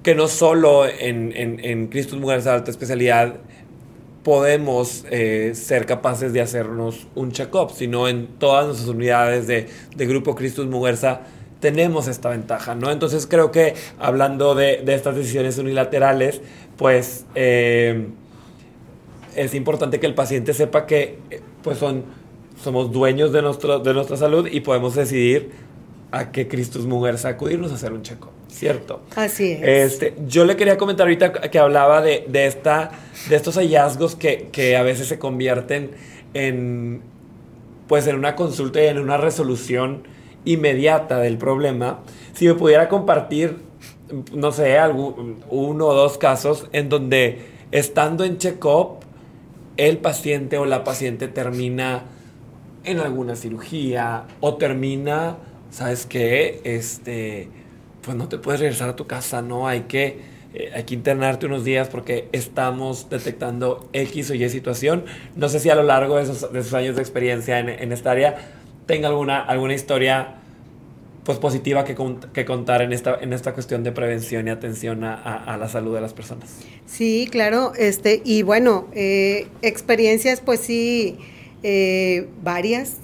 que 0.03 0.15
no 0.15 0.29
solo 0.29 0.87
en, 0.87 1.33
en, 1.37 1.65
en 1.65 1.89
Cristus 1.89 2.19
Mujeres 2.19 2.47
Alta 2.47 2.71
Especialidad 2.71 3.37
podemos 4.23 5.07
eh, 5.11 5.53
ser 5.55 5.87
capaces 5.87 6.33
de 6.33 6.41
hacernos 6.41 7.07
un 7.15 7.33
check-up, 7.33 7.71
sino 7.75 8.07
en 8.09 8.27
todas 8.39 8.67
nuestras 8.67 8.89
unidades 8.89 9.47
de, 9.47 9.67
de 9.97 10.07
Grupo 10.07 10.35
Cristus 10.35 10.67
Mujerza 10.67 11.23
tenemos 11.61 12.09
esta 12.09 12.31
ventaja, 12.31 12.75
¿no? 12.75 12.91
Entonces 12.91 13.27
creo 13.27 13.53
que 13.53 13.75
hablando 13.99 14.55
de, 14.55 14.83
estas 14.87 15.15
decisiones 15.15 15.59
unilaterales, 15.59 16.41
pues 16.77 17.27
eh, 17.35 18.09
es 19.37 19.55
importante 19.55 20.01
que 20.01 20.07
el 20.07 20.15
paciente 20.15 20.55
sepa 20.55 20.87
que 20.87 21.19
pues 21.63 21.79
son, 21.79 22.05
somos 22.63 22.91
dueños 22.91 23.33
de, 23.33 23.43
nuestro, 23.43 23.79
de 23.79 23.95
nuestra 23.95 24.17
salud 24.17 24.49
y 24.51 24.61
podemos 24.61 24.95
decidir 24.95 25.51
a 26.11 26.33
que 26.33 26.49
Cristus 26.49 26.87
Mujeres 26.87 27.25
acudirnos 27.25 27.71
a 27.71 27.75
hacer 27.75 27.93
un 27.93 28.03
checo, 28.03 28.33
¿cierto? 28.49 29.03
Así 29.15 29.53
es. 29.53 29.93
Este, 29.93 30.15
yo 30.27 30.45
le 30.45 30.57
quería 30.57 30.77
comentar 30.77 31.07
ahorita 31.07 31.33
que 31.33 31.59
hablaba 31.59 32.03
de, 32.03 32.25
de 32.27 32.47
esta, 32.47 32.91
de 33.29 33.37
estos 33.37 33.57
hallazgos 33.57 34.17
que, 34.17 34.49
que, 34.51 34.77
a 34.77 34.83
veces 34.83 35.07
se 35.07 35.19
convierten 35.19 35.91
en, 36.35 37.03
pues 37.87 38.07
en 38.07 38.17
una 38.17 38.35
consulta 38.35 38.83
y 38.83 38.87
en 38.87 38.99
una 38.99 39.19
resolución 39.19 40.03
inmediata 40.45 41.19
del 41.19 41.39
problema. 41.39 42.01
Si 42.33 42.47
me 42.47 42.55
pudiera 42.55 42.89
compartir, 42.89 43.59
no 44.33 44.53
sé, 44.53 44.79
algún, 44.79 45.43
uno 45.49 45.87
o 45.87 45.95
dos 45.95 46.19
casos 46.19 46.69
en 46.73 46.89
donde 46.89 47.39
estando 47.71 48.25
en 48.25 48.39
check-up, 48.39 48.99
el 49.77 49.99
paciente 49.99 50.59
o 50.59 50.67
la 50.67 50.85
paciente 50.85 51.29
termina 51.29 52.05
en 52.85 52.99
alguna 52.99 53.37
cirugía 53.37 54.25
o 54.41 54.57
termina, 54.57 55.37
¿sabes 55.71 56.07
qué? 56.07 56.61
Este, 56.65 57.49
pues 58.03 58.17
no 58.17 58.29
te 58.29 58.39
puedes 58.39 58.61
regresar 58.61 58.89
a 58.89 58.97
tu 58.97 59.07
casa, 59.07 59.43
¿no? 59.43 59.69
Hay 59.69 59.83
que, 59.83 60.21
eh, 60.55 60.73
hay 60.75 60.85
que 60.85 60.95
internarte 60.95 61.47
unos 61.47 61.65
días 61.65 61.89
porque 61.89 62.29
estamos 62.33 63.09
detectando 63.11 63.89
X 63.93 64.31
o 64.31 64.35
Y 64.35 64.49
situación. 64.49 65.05
No 65.37 65.49
sé 65.49 65.61
si 65.61 65.71
a 65.71 65.75
lo 65.75 65.83
largo 65.83 66.17
de 66.17 66.25
esos, 66.25 66.75
años 66.75 66.97
de 66.97 67.03
experiencia 67.03 67.59
en, 67.59 67.69
en, 67.69 67.93
esta 67.93 68.11
área 68.11 68.60
tenga 68.91 69.09
alguna, 69.09 69.41
alguna 69.41 69.75
historia 69.75 70.35
pues 71.25 71.39
positiva 71.39 71.85
que, 71.85 71.97
que, 72.33 72.45
contar 72.45 72.83
en 72.83 72.93
esta, 72.93 73.19
en 73.21 73.33
esta 73.33 73.53
cuestión 73.53 73.85
de 73.85 73.93
prevención 73.93 74.49
y 74.49 74.51
atención 74.51 75.05
a, 75.05 75.15
a, 75.15 75.57
la 75.59 75.69
salud 75.69 75.95
de 75.95 76.01
las 76.01 76.15
personas. 76.15 76.51
Sí, 76.87 77.29
claro, 77.31 77.73
este, 77.77 78.23
y 78.25 78.43
bueno, 78.43 78.89
eh, 78.95 79.47
experiencias 79.63 80.41
pues 80.41 80.61
sí, 80.61 81.19
eh, 81.63 82.27
varias, 82.43 82.97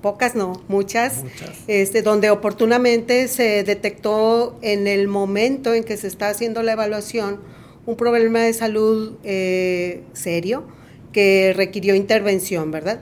pocas 0.00 0.36
no, 0.36 0.62
muchas, 0.68 1.24
Este, 1.66 2.02
donde 2.02 2.30
oportunamente 2.30 3.26
se 3.28 3.64
detectó 3.64 4.56
en 4.62 4.86
el 4.86 5.08
momento 5.08 5.74
en 5.74 5.82
que 5.84 5.96
se 5.96 6.06
está 6.06 6.28
haciendo 6.28 6.62
la 6.62 6.72
evaluación 6.72 7.40
un 7.84 7.96
problema 7.96 8.40
de 8.40 8.52
salud 8.52 9.16
eh, 9.24 10.02
serio 10.12 10.64
que 11.12 11.52
requirió 11.56 11.94
intervención, 11.94 12.70
¿verdad? 12.70 13.00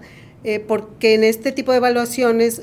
Porque 0.67 1.15
en 1.15 1.25
este 1.25 1.53
tipo 1.53 1.73
de 1.73 1.79
evaluaciones 1.79 2.63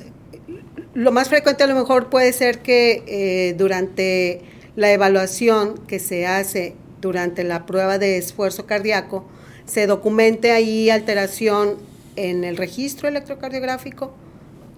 lo 0.93 1.11
más 1.11 1.29
frecuente 1.29 1.63
a 1.63 1.67
lo 1.67 1.75
mejor 1.75 2.09
puede 2.09 2.33
ser 2.33 2.59
que 2.59 3.03
eh, 3.07 3.53
durante 3.57 4.41
la 4.75 4.91
evaluación 4.91 5.75
que 5.87 5.99
se 5.99 6.27
hace 6.27 6.75
durante 6.99 7.43
la 7.43 7.65
prueba 7.65 7.97
de 7.97 8.17
esfuerzo 8.17 8.65
cardíaco 8.65 9.25
se 9.65 9.87
documente 9.87 10.51
ahí 10.51 10.89
alteración 10.89 11.77
en 12.15 12.43
el 12.43 12.57
registro 12.57 13.07
electrocardiográfico 13.07 14.13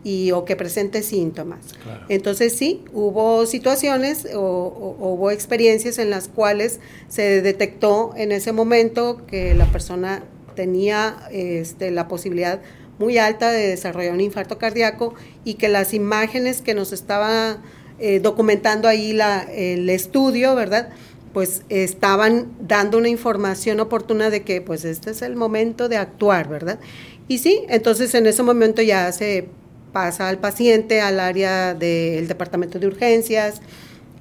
y 0.04 0.32
o 0.32 0.44
que 0.44 0.56
presente 0.56 1.02
síntomas. 1.02 1.66
Entonces 2.10 2.54
sí, 2.54 2.84
hubo 2.92 3.46
situaciones 3.46 4.28
o, 4.36 4.96
hubo 5.00 5.32
experiencias 5.32 5.98
en 5.98 6.10
las 6.10 6.28
cuales 6.28 6.80
se 7.08 7.42
detectó 7.42 8.14
en 8.16 8.32
ese 8.32 8.52
momento 8.52 9.26
que 9.26 9.54
la 9.56 9.66
persona 9.66 10.24
tenía 10.56 11.28
este, 11.32 11.90
la 11.90 12.08
posibilidad 12.08 12.62
muy 13.04 13.18
alta 13.18 13.52
de 13.52 13.68
desarrollar 13.68 14.14
un 14.14 14.22
infarto 14.22 14.58
cardíaco 14.58 15.14
y 15.44 15.56
que 15.56 15.68
las 15.68 15.94
imágenes 15.94 16.62
que 16.62 16.74
nos 16.74 16.94
estaba 16.94 17.58
eh, 18.00 18.22
documentando 18.22 18.88
ahí 18.88 19.12
la, 19.12 19.42
el 19.42 19.90
estudio, 19.90 20.56
¿verdad? 20.56 20.90
Pues 21.34 21.64
estaban 21.68 22.54
dando 22.62 22.98
una 22.98 23.10
información 23.10 23.82
oportuna 23.82 24.30
de 24.30 24.44
que 24.44 24.62
pues 24.62 24.86
este 24.86 25.12
es 25.12 25.22
el 25.22 25.36
momento 25.36 25.90
de 25.90 25.98
actuar, 25.98 26.48
¿verdad? 26.48 26.80
Y 27.28 27.40
sí, 27.40 27.64
entonces 27.68 28.14
en 28.16 28.26
ese 28.26 28.42
momento 28.42 28.82
ya 28.82 29.12
se 29.12 29.50
pasa 29.92 30.30
al 30.30 30.40
paciente 30.40 31.02
al 31.02 31.20
área 31.20 31.74
del 31.74 32.28
departamento 32.30 32.80
de 32.80 32.88
urgencias 32.88 33.62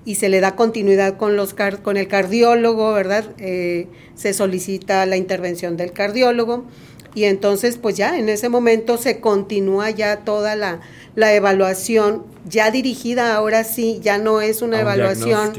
y 0.04 0.16
se 0.16 0.28
le 0.28 0.40
da 0.40 0.56
continuidad 0.56 1.16
con, 1.16 1.36
los 1.36 1.54
con 1.82 1.96
el 1.96 2.08
cardiólogo, 2.08 2.92
¿verdad? 2.92 3.26
Eh, 3.38 3.86
se 4.16 4.32
solicita 4.32 5.06
la 5.06 5.16
intervención 5.16 5.76
del 5.76 5.92
cardiólogo 5.92 6.64
y 7.14 7.24
entonces 7.24 7.76
pues 7.76 7.96
ya 7.96 8.18
en 8.18 8.28
ese 8.28 8.48
momento 8.48 8.96
se 8.98 9.20
continúa 9.20 9.90
ya 9.90 10.18
toda 10.18 10.56
la, 10.56 10.80
evaluación 11.16 12.24
ya 12.46 12.70
dirigida 12.70 13.34
ahora 13.34 13.64
sí, 13.64 14.00
ya 14.02 14.18
no 14.18 14.40
es 14.40 14.62
una 14.62 14.80
evaluación 14.80 15.52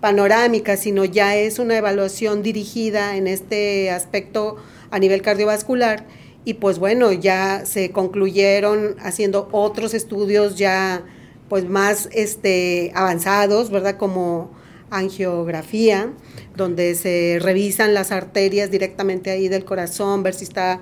panorámica, 0.00 0.76
sino 0.76 1.04
ya 1.04 1.36
es 1.36 1.58
una 1.58 1.76
evaluación 1.76 2.42
dirigida 2.42 3.16
en 3.16 3.26
este 3.26 3.90
aspecto 3.90 4.56
a 4.90 4.98
nivel 4.98 5.22
cardiovascular 5.22 6.04
y 6.44 6.54
pues 6.54 6.78
bueno, 6.78 7.12
ya 7.12 7.64
se 7.66 7.90
concluyeron 7.90 8.96
haciendo 9.00 9.48
otros 9.52 9.94
estudios 9.94 10.56
ya 10.56 11.04
pues 11.48 11.68
más 11.68 12.08
este 12.12 12.92
avanzados, 12.94 13.70
¿verdad? 13.70 13.96
Como 13.96 14.50
angiografía, 14.92 16.12
donde 16.56 16.94
se 16.94 17.38
revisan 17.40 17.94
las 17.94 18.12
arterias 18.12 18.70
directamente 18.70 19.30
ahí 19.30 19.48
del 19.48 19.64
corazón, 19.64 20.22
ver 20.22 20.34
si 20.34 20.44
está 20.44 20.80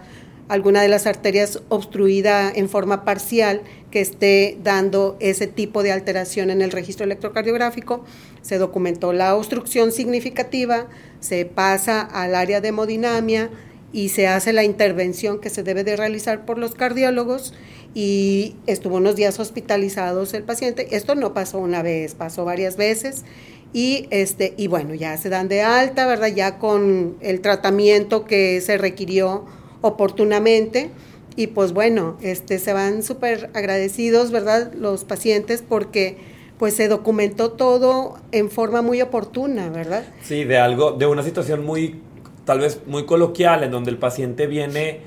alguna 0.51 0.83
de 0.83 0.89
las 0.89 1.07
arterias 1.07 1.63
obstruida 1.69 2.51
en 2.53 2.69
forma 2.69 3.05
parcial 3.05 3.63
que 3.93 4.01
esté 4.01 4.59
dando 4.65 5.17
ese 5.21 5.47
tipo 5.47 5.85
de 5.85 5.93
alteración 5.93 6.51
en 6.51 6.61
el 6.61 6.73
registro 6.73 7.05
electrocardiográfico. 7.05 8.05
Se 8.43 8.59
documentó 8.59 9.13
la 9.13 9.37
obstrucción 9.37 9.93
significativa, 9.93 10.89
se 11.21 11.45
pasa 11.45 12.01
al 12.01 12.35
área 12.35 12.61
de 12.61 12.69
hemodinamia 12.69 13.49
y 13.93 14.09
se 14.09 14.27
hace 14.27 14.53
la 14.53 14.65
intervención 14.65 15.41
que 15.41 15.51
se 15.51 15.63
debe 15.63 15.85
de 15.85 15.97
realizar 15.97 16.45
por 16.45 16.59
los 16.59 16.75
cardiólogos 16.75 17.55
y 17.95 18.57
estuvo 18.67 18.97
unos 18.97 19.15
días 19.15 19.39
hospitalizados 19.39 20.35
el 20.35 20.43
paciente. 20.43 20.97
Esto 20.97 21.15
no 21.15 21.33
pasó 21.33 21.59
una 21.59 21.83
vez, 21.83 22.15
pasó 22.15 22.45
varias 22.45 22.77
veces 22.77 23.25
y 23.73 24.09
este 24.11 24.55
y 24.57 24.67
bueno, 24.67 24.95
ya 24.95 25.17
se 25.17 25.29
dan 25.29 25.49
de 25.49 25.63
alta, 25.63 26.07
¿verdad? 26.07 26.29
Ya 26.29 26.59
con 26.59 27.17
el 27.21 27.41
tratamiento 27.41 28.25
que 28.25 28.61
se 28.61 28.79
requirió 28.79 29.45
oportunamente 29.81 30.91
y 31.37 31.49
pues 31.49 31.73
bueno, 31.73 32.19
este 32.23 32.59
se 32.59 32.73
van 32.73 33.03
súper 33.03 33.51
agradecidos, 33.55 34.31
¿verdad? 34.31 34.73
Los 34.75 35.05
pacientes 35.05 35.63
porque 35.67 36.19
pues 36.59 36.75
se 36.75 36.89
documentó 36.89 37.53
todo 37.53 38.19
en 38.33 38.51
forma 38.51 38.83
muy 38.83 39.01
oportuna, 39.01 39.71
¿verdad? 39.71 40.05
Sí, 40.23 40.45
de 40.45 40.59
algo, 40.59 40.93
de 40.93 41.07
una 41.07 41.23
situación 41.23 41.65
muy, 41.65 42.03
tal 42.45 42.61
vez 42.61 42.83
muy 42.87 43.07
coloquial, 43.07 43.65
en 43.65 43.71
donde 43.71 43.91
el 43.91 43.97
paciente 43.97 44.47
viene, 44.47 45.01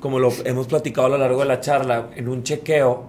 como 0.00 0.18
lo 0.18 0.30
hemos 0.44 0.66
platicado 0.66 1.06
a 1.06 1.10
lo 1.10 1.16
largo 1.16 1.40
de 1.40 1.46
la 1.46 1.60
charla, 1.60 2.10
en 2.14 2.28
un 2.28 2.42
chequeo, 2.42 3.08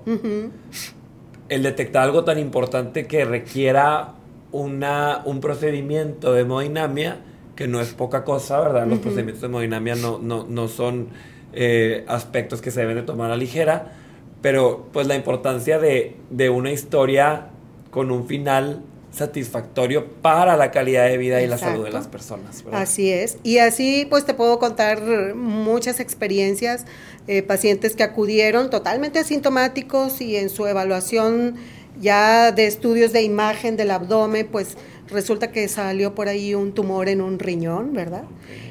el 1.50 1.64
detectar 1.64 2.04
algo 2.04 2.24
tan 2.24 2.40
importante 2.40 3.08
que 3.08 3.26
requiera 3.26 4.14
una, 4.56 5.22
un 5.26 5.42
procedimiento 5.42 6.34
de 6.34 6.42
hemodinamia 6.42 7.20
que 7.56 7.68
no 7.68 7.82
es 7.82 7.94
poca 7.94 8.24
cosa, 8.24 8.60
¿verdad? 8.60 8.88
Los 8.88 9.00
procedimientos 9.00 9.42
de 9.42 9.48
hemodinamia 9.48 9.96
no, 9.96 10.20
no, 10.20 10.46
no 10.48 10.68
son 10.68 11.10
eh, 11.54 12.06
aspectos 12.08 12.62
que 12.62 12.72
se 12.72 12.82
deben 12.82 12.96
de 12.96 13.04
tomar 13.04 13.32
a 13.32 13.38
ligera, 13.38 13.94
pero 14.42 14.88
pues 14.94 15.08
la 15.08 15.16
importancia 15.16 15.78
de, 15.80 16.16
de 16.30 16.50
una 16.50 16.72
historia 16.72 17.50
con 17.92 18.12
un 18.12 18.28
final 18.28 18.82
satisfactorio 19.12 20.06
para 20.22 20.58
la 20.58 20.72
calidad 20.72 21.08
de 21.08 21.18
vida 21.18 21.42
y 21.42 21.48
la 21.48 21.58
salud 21.58 21.86
de 21.86 21.92
las 21.92 22.08
personas. 22.08 22.64
Así 22.72 23.10
es. 23.10 23.38
Y 23.44 23.60
así 23.60 24.06
pues 24.10 24.26
te 24.26 24.34
puedo 24.34 24.60
contar 24.60 25.36
muchas 25.36 26.00
experiencias, 26.02 26.86
eh, 27.28 27.42
pacientes 27.42 27.96
que 27.96 28.04
acudieron 28.04 28.70
totalmente 28.70 29.20
asintomáticos 29.20 30.20
y 30.20 30.36
en 30.36 30.50
su 30.50 30.68
evaluación 30.68 31.56
ya 32.00 32.52
de 32.52 32.68
estudios 32.68 33.14
de 33.14 33.24
imagen 33.24 33.78
del 33.78 33.92
abdomen, 33.92 34.48
pues 34.52 34.78
resulta 35.10 35.52
que 35.52 35.68
salió 35.68 36.16
por 36.16 36.28
ahí 36.28 36.56
un 36.56 36.74
tumor 36.74 37.10
en 37.10 37.22
un 37.22 37.40
riñón, 37.40 37.94
¿verdad? 37.94 38.24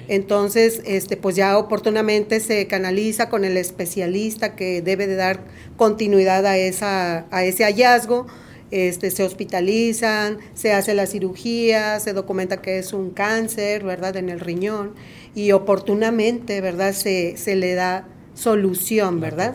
Entonces, 0.09 0.83
este, 0.85 1.17
pues 1.17 1.37
ya 1.37 1.57
oportunamente 1.59 2.41
se 2.41 2.67
canaliza 2.67 3.29
con 3.29 3.45
el 3.45 3.57
especialista 3.57 4.57
que 4.57 4.83
debe 4.83 5.07
de 5.07 5.17
dar 5.17 5.41
continuidad 5.77 6.45
a, 6.47 6.59
esa, 6.59 7.27
a 7.31 7.45
ese 7.45 7.65
hallazgo. 7.65 8.27
Este, 8.71 9.11
se 9.13 9.23
hospitalizan, 9.23 10.39
se 10.55 10.73
hace 10.73 10.95
la 10.95 11.07
cirugía, 11.07 12.01
se 12.01 12.13
documenta 12.13 12.61
que 12.61 12.79
es 12.79 12.93
un 12.93 13.11
cáncer, 13.11 13.85
¿verdad?, 13.85 14.17
en 14.17 14.31
el 14.31 14.41
riñón, 14.41 14.95
y 15.35 15.53
oportunamente, 15.53 16.61
¿verdad?, 16.61 16.93
se, 16.93 17.37
se 17.37 17.55
le 17.55 17.75
da 17.75 18.09
solución, 18.35 19.21
¿verdad? 19.21 19.55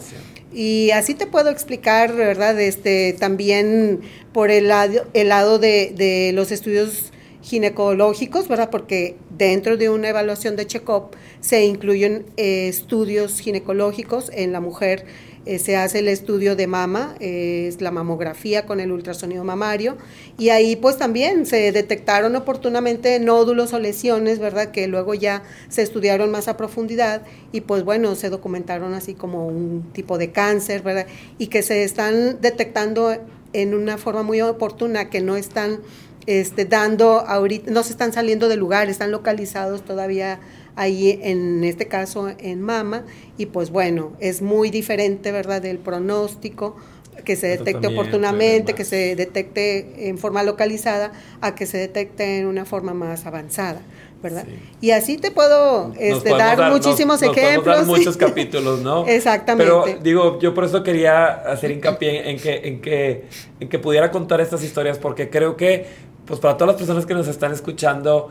Y 0.52 0.92
así 0.92 1.14
te 1.14 1.28
puedo 1.28 1.50
explicar, 1.50 2.16
¿verdad? 2.16 2.60
Este, 2.60 3.14
también 3.14 4.02
por 4.34 4.50
el 4.50 4.68
lado, 4.68 5.06
el 5.14 5.30
lado 5.30 5.60
de, 5.60 5.94
de 5.96 6.32
los 6.34 6.52
estudios 6.52 7.12
ginecológicos, 7.42 8.48
¿verdad? 8.48 8.70
Porque 8.70 9.16
dentro 9.38 9.78
de 9.78 9.90
una 9.90 10.10
evaluación 10.10 10.56
de 10.56 10.68
check-up 10.68 11.16
se 11.40 11.66
incluyen 11.66 12.26
eh, 12.38 12.68
estudios 12.68 13.40
ginecológicos 13.40 14.30
en 14.34 14.52
la 14.52 14.60
mujer. 14.60 15.06
Eh, 15.50 15.58
se 15.58 15.76
hace 15.76 15.98
el 15.98 16.08
estudio 16.10 16.56
de 16.56 16.68
mama, 16.68 17.16
es 17.20 17.82
la 17.82 17.90
mamografía 17.90 18.68
con 18.68 18.80
el 18.80 18.92
ultrasonido 18.92 19.44
mamario, 19.44 19.98
y 20.38 20.50
ahí 20.50 20.76
pues 20.76 21.00
también 21.00 21.48
se 21.48 21.72
detectaron 21.72 22.36
oportunamente 22.36 23.20
nódulos 23.20 23.74
o 23.74 23.80
lesiones, 23.80 24.38
¿verdad? 24.38 24.70
Que 24.70 24.88
luego 24.88 25.16
ya 25.16 25.42
se 25.68 25.82
estudiaron 25.82 26.30
más 26.30 26.48
a 26.50 26.56
profundidad 26.56 27.24
y 27.52 27.62
pues 27.62 27.84
bueno, 27.84 28.14
se 28.14 28.30
documentaron 28.30 28.94
así 28.94 29.16
como 29.16 29.48
un 29.48 29.90
tipo 29.92 30.20
de 30.20 30.32
cáncer, 30.32 30.84
¿verdad? 30.84 31.08
Y 31.40 31.48
que 31.48 31.64
se 31.64 31.84
están 31.84 32.40
detectando 32.42 33.18
en 33.52 33.74
una 33.74 33.98
forma 33.98 34.22
muy 34.22 34.42
oportuna, 34.42 35.10
que 35.10 35.20
no 35.20 35.36
están 35.36 35.80
este, 36.28 36.66
dando 36.66 37.22
ahorita, 37.22 37.72
no 37.72 37.82
se 37.82 37.90
están 37.90 38.14
saliendo 38.14 38.50
del 38.50 38.60
lugar, 38.60 38.88
están 38.88 39.10
localizados 39.10 39.84
todavía 39.84 40.40
ahí 40.80 41.20
en 41.22 41.66
este 41.66 41.90
caso 41.90 42.30
en 42.38 42.62
mama 42.62 43.04
y 43.38 43.48
pues 43.48 43.70
bueno, 43.70 44.14
es 44.22 44.42
muy 44.42 44.70
diferente, 44.70 45.34
¿verdad?, 45.34 45.62
del 45.62 45.78
pronóstico 45.78 46.78
que 47.26 47.36
se 47.36 47.48
detecte 47.48 47.88
oportunamente, 47.88 48.74
que 48.74 48.86
se 48.86 49.14
detecte 49.18 50.08
en 50.08 50.18
forma 50.18 50.42
localizada, 50.42 51.12
a 51.42 51.54
que 51.54 51.66
se 51.66 51.78
detecte 51.78 52.40
en 52.40 52.46
una 52.46 52.64
forma 52.64 52.94
más 52.94 53.26
avanzada, 53.26 53.82
¿verdad? 54.24 54.46
Y 54.80 54.92
así 54.92 55.18
te 55.18 55.32
puedo 55.32 55.94
este, 56.00 56.30
dar, 56.30 56.72
muchísimos 56.72 57.22
ejemplos. 57.22 57.76
Dar 57.76 57.86
muchos 57.86 58.16
capítulos, 58.26 58.80
¿no? 58.80 59.06
Exactamente. 59.06 59.66
Pero 59.66 60.00
digo, 60.02 60.40
yo 60.40 60.54
por 60.54 60.64
eso 60.64 60.82
quería 60.82 61.26
hacer 61.26 61.72
hincapié 61.72 62.30
en 62.30 62.40
que, 62.40 62.56
en 62.64 62.80
que, 62.80 63.26
en 63.60 63.68
que 63.68 63.80
pudiera 63.80 64.12
contar 64.12 64.40
estas 64.40 64.64
historias, 64.64 64.98
porque 64.98 65.30
creo 65.30 65.58
que, 65.58 65.88
pues 66.26 66.40
para 66.40 66.56
todas 66.56 66.76
las 66.76 66.78
personas 66.78 67.06
que 67.06 67.16
nos 67.16 67.28
están 67.28 67.52
escuchando, 67.52 68.30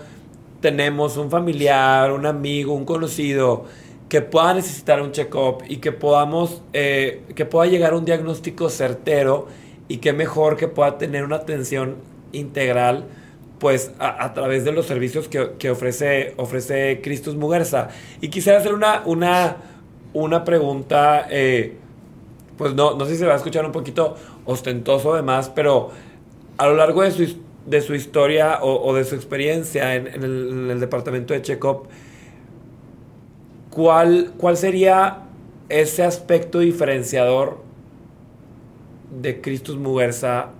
tenemos 0.60 1.16
un 1.16 1.30
familiar, 1.30 2.12
un 2.12 2.26
amigo, 2.26 2.74
un 2.74 2.84
conocido 2.84 3.64
que 4.08 4.22
pueda 4.22 4.54
necesitar 4.54 5.02
un 5.02 5.12
check-up 5.12 5.62
y 5.68 5.76
que 5.76 5.92
podamos, 5.92 6.62
eh, 6.72 7.22
que 7.34 7.44
pueda 7.44 7.70
llegar 7.70 7.92
a 7.92 7.96
un 7.96 8.04
diagnóstico 8.04 8.70
certero 8.70 9.48
y 9.86 9.98
que 9.98 10.12
mejor 10.12 10.56
que 10.56 10.68
pueda 10.68 10.98
tener 10.98 11.24
una 11.24 11.36
atención 11.36 11.96
integral 12.32 13.06
pues 13.58 13.92
a, 13.98 14.32
través 14.34 14.64
de 14.64 14.70
los 14.70 14.86
servicios 14.86 15.28
que, 15.28 15.70
ofrece, 15.70 16.34
ofrece 16.36 17.00
Cristus 17.02 17.34
Muguerza. 17.34 17.88
Y 18.20 18.28
quisiera 18.28 18.58
hacer 18.58 18.72
una, 18.72 19.02
una, 19.04 19.56
una 20.12 20.44
pregunta, 20.44 21.26
eh, 21.28 21.76
pues 22.56 22.74
no, 22.74 22.94
no 22.94 23.04
sé 23.04 23.12
si 23.12 23.18
se 23.18 23.26
va 23.26 23.32
a 23.32 23.36
escuchar 23.36 23.66
un 23.66 23.72
poquito 23.72 24.14
ostentoso 24.44 25.12
además, 25.12 25.50
pero 25.52 25.90
a 26.56 26.66
lo 26.66 26.76
largo 26.76 27.02
de 27.02 27.10
su 27.10 27.47
de 27.68 27.80
su 27.82 27.94
historia 27.94 28.60
o, 28.62 28.94
de 28.94 29.04
su 29.04 29.14
experiencia 29.14 29.94
en, 29.94 30.06
el, 30.06 30.80
departamento 30.80 31.34
de 31.34 31.42
Checkup, 31.42 31.86
¿cuál, 33.70 34.32
¿cuál 34.38 34.56
sería 34.56 35.24
ese 35.68 36.02
aspecto 36.02 36.60
diferenciador 36.60 37.62
de 39.20 39.40
Christus 39.40 39.76
Muguerza 39.76 40.50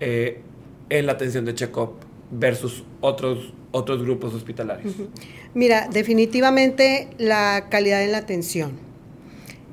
eh, 0.00 0.42
en 0.90 1.06
la 1.06 1.12
atención 1.12 1.44
de 1.46 1.54
Checkup 1.54 1.92
versus 2.30 2.84
otros, 3.00 3.54
otros 3.70 4.02
grupos 4.02 4.34
hospitalarios? 4.34 4.94
Mira, 5.54 5.88
definitivamente 5.90 7.08
la 7.18 7.68
calidad 7.70 8.04
en 8.04 8.12
la 8.12 8.18
atención 8.18 8.89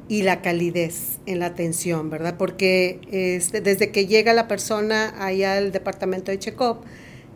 y 0.10 0.22
la 0.24 0.41
calidez 0.41 1.20
en 1.26 1.39
la 1.39 1.48
atención, 1.48 2.10
¿verdad? 2.10 2.36
Porque 2.38 3.02
este, 3.12 3.62
desde 3.62 3.91
que 3.91 4.08
llega 4.08 4.34
la 4.34 4.48
persona 4.48 5.13
ahí 5.17 5.43
al 5.43 5.72
departamento 5.72 6.32
de 6.32 6.39
check-up, 6.39 6.78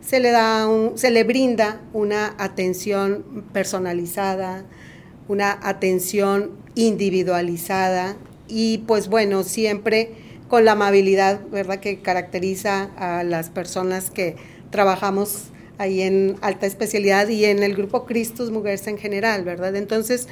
se 0.00 0.20
le 0.20 0.30
da 0.30 0.66
un, 0.66 0.98
se 0.98 1.10
le 1.10 1.24
brinda 1.24 1.80
una 1.92 2.34
atención 2.38 3.44
personalizada, 3.52 4.64
una 5.28 5.58
atención 5.62 6.50
individualizada 6.74 8.16
y 8.48 8.78
pues 8.78 9.08
bueno, 9.08 9.44
siempre 9.44 10.10
con 10.48 10.64
la 10.64 10.72
amabilidad, 10.72 11.40
¿verdad? 11.50 11.78
que 11.78 12.00
caracteriza 12.00 12.90
a 12.96 13.22
las 13.22 13.50
personas 13.50 14.10
que 14.10 14.36
trabajamos 14.70 15.44
ahí 15.78 16.02
en 16.02 16.36
alta 16.42 16.66
especialidad 16.66 17.28
y 17.28 17.44
en 17.44 17.62
el 17.62 17.74
grupo 17.74 18.04
Cristus 18.04 18.50
Mujeres 18.50 18.86
en 18.86 18.98
general, 18.98 19.44
¿verdad? 19.44 19.74
Entonces, 19.76 20.28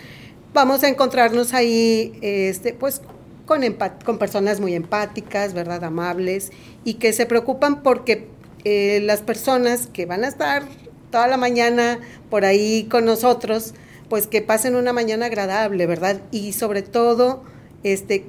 vamos 0.53 0.83
a 0.83 0.89
encontrarnos 0.89 1.55
ahí, 1.55 2.19
este, 2.23 2.73
pues, 2.73 3.03
con, 3.47 3.63
con 4.05 4.19
personas 4.19 4.61
muy 4.61 4.75
empáticas, 4.75 5.55
¿verdad? 5.55 5.83
Amables 5.85 6.53
y 6.85 6.95
que 6.95 7.13
se 7.13 7.27
preocupan 7.27 7.83
porque 7.83 8.29
eh, 8.65 9.01
las 9.03 9.23
personas 9.23 9.87
que 9.87 10.07
van 10.07 10.25
a 10.25 10.29
estar 10.29 10.65
toda 11.11 11.27
la 11.27 11.37
mañana 11.37 11.99
por 12.29 12.45
ahí 12.45 12.87
con 12.91 13.05
nosotros, 13.05 13.75
pues 14.09 14.27
que 14.27 14.43
pasen 14.43 14.77
una 14.77 14.93
mañana 14.93 15.27
agradable, 15.27 15.87
¿verdad? 15.87 16.21
Y 16.31 16.53
sobre 16.53 16.83
todo, 16.83 17.43
este, 17.83 18.25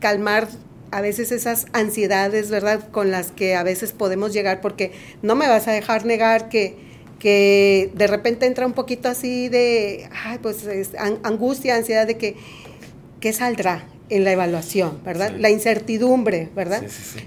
calmar 0.00 0.48
a 0.90 1.00
veces 1.00 1.32
esas 1.32 1.66
ansiedades, 1.72 2.50
¿verdad? 2.50 2.88
Con 2.90 3.10
las 3.10 3.30
que 3.30 3.54
a 3.54 3.62
veces 3.62 3.92
podemos 3.92 4.32
llegar, 4.32 4.60
porque 4.60 4.92
no 5.22 5.34
me 5.34 5.48
vas 5.48 5.68
a 5.68 5.72
dejar 5.72 6.06
negar 6.06 6.48
que 6.48 6.87
que 7.18 7.90
de 7.94 8.06
repente 8.06 8.46
entra 8.46 8.66
un 8.66 8.72
poquito 8.72 9.08
así 9.08 9.48
de, 9.48 10.08
ay, 10.24 10.38
pues 10.40 10.66
angustia, 11.22 11.76
ansiedad 11.76 12.06
de 12.06 12.16
que, 12.16 12.36
¿qué 13.20 13.32
saldrá 13.32 13.84
en 14.10 14.24
la 14.24 14.32
evaluación, 14.32 15.00
verdad? 15.04 15.32
La 15.38 15.50
incertidumbre, 15.50 16.48
¿verdad? 16.54 16.82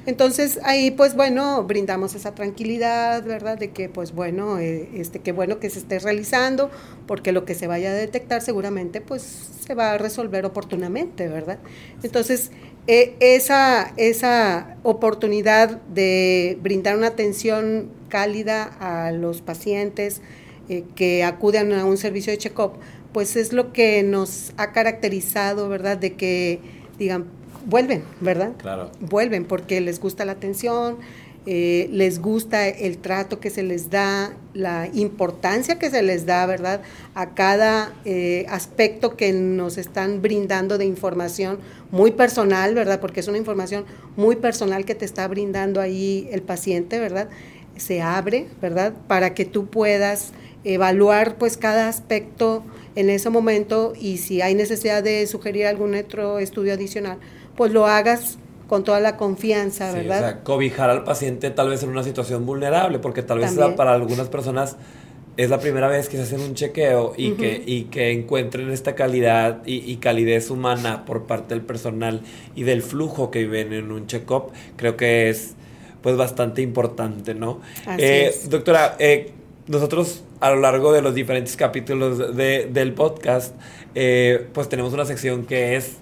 Entonces 0.06 0.60
ahí 0.64 0.92
pues 0.92 1.16
bueno, 1.16 1.64
brindamos 1.64 2.16
esa 2.16 2.34
tranquilidad, 2.34 3.24
¿verdad? 3.24 3.58
De 3.58 3.70
que 3.70 3.88
pues 3.88 4.14
bueno, 4.14 4.58
eh, 4.60 4.90
este, 4.96 5.20
qué 5.20 5.32
bueno 5.32 5.60
que 5.60 5.70
se 5.70 5.80
esté 5.80 6.00
realizando, 6.00 6.72
porque 7.06 7.32
lo 7.32 7.46
que 7.46 7.54
se 7.54 7.68
vaya 7.68 7.92
a 7.92 7.94
detectar 7.94 8.42
seguramente 8.42 9.02
pues 9.02 9.22
se 9.66 9.76
va 9.76 9.92
a 9.92 9.98
resolver 9.98 10.46
oportunamente, 10.46 11.28
¿verdad? 11.28 11.60
Entonces 12.02 12.52
e, 12.88 13.16
esa, 13.20 13.94
esa 13.98 14.78
oportunidad 14.84 15.82
de 15.84 16.58
brindar 16.62 16.98
una 16.98 17.08
atención 17.08 17.90
cálida 18.10 18.64
a 18.80 19.12
los 19.12 19.42
pacientes 19.42 20.22
eh, 20.70 20.84
que 20.96 21.24
acuden 21.24 21.74
a 21.74 21.86
un 21.86 21.98
servicio 21.98 22.32
de 22.32 22.38
check-up, 22.38 22.74
pues 23.14 23.36
es 23.36 23.54
lo 23.54 23.74
que 23.74 24.04
nos 24.04 24.54
ha 24.58 24.72
caracterizado, 24.72 25.70
¿verdad? 25.70 25.98
De 25.98 26.14
que 26.14 26.60
digan, 26.98 27.26
vuelven, 27.66 28.04
¿verdad? 28.20 28.54
Claro. 28.58 28.92
Vuelven 29.00 29.46
porque 29.46 29.82
les 29.82 30.00
gusta 30.00 30.26
la 30.26 30.34
atención, 30.34 30.98
eh, 31.48 31.90
les 31.92 32.22
gusta 32.22 32.68
el 32.68 33.00
trato 33.00 33.40
que 33.40 33.50
se 33.50 33.64
les 33.64 33.90
da, 33.90 34.32
la 34.54 34.90
importancia 34.94 35.80
que 35.80 35.90
se 35.90 36.04
les 36.04 36.28
da, 36.28 36.46
¿verdad? 36.46 36.82
A 37.16 37.34
cada 37.34 37.94
eh, 38.06 38.46
aspecto 38.48 39.18
que 39.18 39.34
nos 39.34 39.80
están 39.80 40.22
brindando 40.22 40.78
de 40.78 40.86
información 40.86 41.58
muy 41.90 42.12
personal, 42.12 42.76
¿verdad? 42.76 43.00
Porque 43.00 43.22
es 43.22 43.28
una 43.28 43.40
información 43.40 43.86
muy 44.16 44.36
personal 44.36 44.86
que 44.86 44.94
te 44.94 45.06
está 45.06 45.28
brindando 45.28 45.82
ahí 45.82 46.30
el 46.32 46.44
paciente, 46.44 47.00
¿verdad? 47.00 47.28
Se 47.76 48.04
abre, 48.04 48.48
¿verdad? 48.62 48.94
Para 49.08 49.34
que 49.34 49.46
tú 49.46 49.68
puedas 49.68 50.34
evaluar 50.64 51.38
pues 51.40 51.58
cada 51.58 51.88
aspecto 51.88 52.64
en 52.96 53.10
ese 53.10 53.32
momento 53.32 53.94
y 54.00 54.18
si 54.18 54.42
hay 54.42 54.54
necesidad 54.54 55.02
de 55.02 55.26
sugerir 55.26 55.66
algún 55.66 55.96
otro 55.96 56.38
estudio 56.38 56.74
adicional, 56.74 57.18
pues 57.56 57.72
lo 57.72 57.88
hagas 57.88 58.38
con 58.72 58.86
toda 58.86 59.02
la 59.02 59.18
confianza, 59.18 59.92
¿verdad? 59.92 60.20
O 60.20 60.22
sea, 60.22 60.44
cobijar 60.46 60.90
al 60.90 61.04
paciente 61.04 61.50
tal 61.50 61.68
vez 61.68 61.84
en 61.84 61.90
una 61.90 62.04
situación 62.04 62.46
vulnerable, 62.46 63.00
porque 63.00 63.22
tal 63.22 63.40
vez 63.40 63.54
para 63.76 63.94
algunas 63.94 64.30
personas 64.30 64.78
es 65.36 65.50
la 65.50 65.60
primera 65.60 65.90
vez 65.90 66.08
que 66.08 66.16
se 66.16 66.24
hacen 66.24 66.40
un 66.40 66.56
chequeo 66.56 67.14
y, 67.18 67.32
que, 67.32 67.62
y 67.66 67.84
que 67.92 68.12
encuentren 68.12 68.72
esta 68.72 68.96
calidad 68.96 69.62
y, 69.66 69.98
calidez 69.98 70.50
humana 70.50 71.04
por 71.04 71.28
parte 71.28 71.54
del 71.54 71.66
personal 71.66 72.22
y 72.56 72.64
del 72.64 72.82
flujo 72.82 73.30
que 73.30 73.40
viven 73.40 73.74
en 73.74 73.92
un 73.92 74.08
check-up, 74.08 74.54
creo 74.78 74.96
que 74.96 75.30
es 75.30 75.56
pues 76.02 76.16
bastante 76.16 76.62
importante, 76.62 77.36
¿no? 77.36 77.60
Eh, 77.98 78.34
doctora, 78.48 78.96
eh, 79.00 79.34
nosotros 79.68 80.24
a 80.40 80.50
lo 80.50 80.62
largo 80.62 80.94
de 80.94 81.02
los 81.02 81.14
diferentes 81.14 81.58
capítulos 81.58 82.38
de, 82.38 82.70
del 82.72 82.94
podcast, 82.94 83.54
eh, 83.96 84.48
pues 84.54 84.70
tenemos 84.70 84.94
una 84.94 85.04
sección 85.04 85.46
que 85.46 85.76
es 85.76 85.98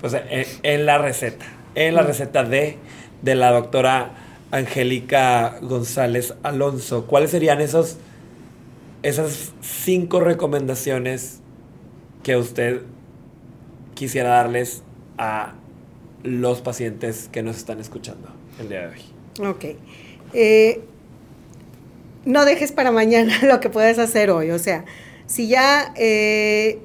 pues 0.00 0.16
en 0.64 0.84
la 0.84 0.98
receta 0.98 1.57
en 1.86 1.94
la 1.94 2.02
receta 2.02 2.42
D 2.42 2.76
de 3.22 3.34
la 3.36 3.52
doctora 3.52 4.10
Angélica 4.50 5.58
González 5.62 6.34
Alonso. 6.42 7.06
¿Cuáles 7.06 7.30
serían 7.30 7.60
esos, 7.60 7.98
esas 9.04 9.52
cinco 9.60 10.18
recomendaciones 10.18 11.38
que 12.24 12.36
usted 12.36 12.82
quisiera 13.94 14.30
darles 14.30 14.82
a 15.18 15.54
los 16.24 16.62
pacientes 16.62 17.28
que 17.30 17.44
nos 17.44 17.56
están 17.58 17.78
escuchando 17.78 18.28
el 18.58 18.68
día 18.68 18.80
de 18.80 18.86
hoy? 18.88 19.46
Ok. 19.46 19.64
Eh, 20.32 20.80
no 22.24 22.44
dejes 22.44 22.72
para 22.72 22.90
mañana 22.90 23.38
lo 23.42 23.60
que 23.60 23.70
puedes 23.70 24.00
hacer 24.00 24.30
hoy. 24.30 24.50
O 24.50 24.58
sea, 24.58 24.84
si 25.26 25.46
ya 25.46 25.92
eh, 25.96 26.80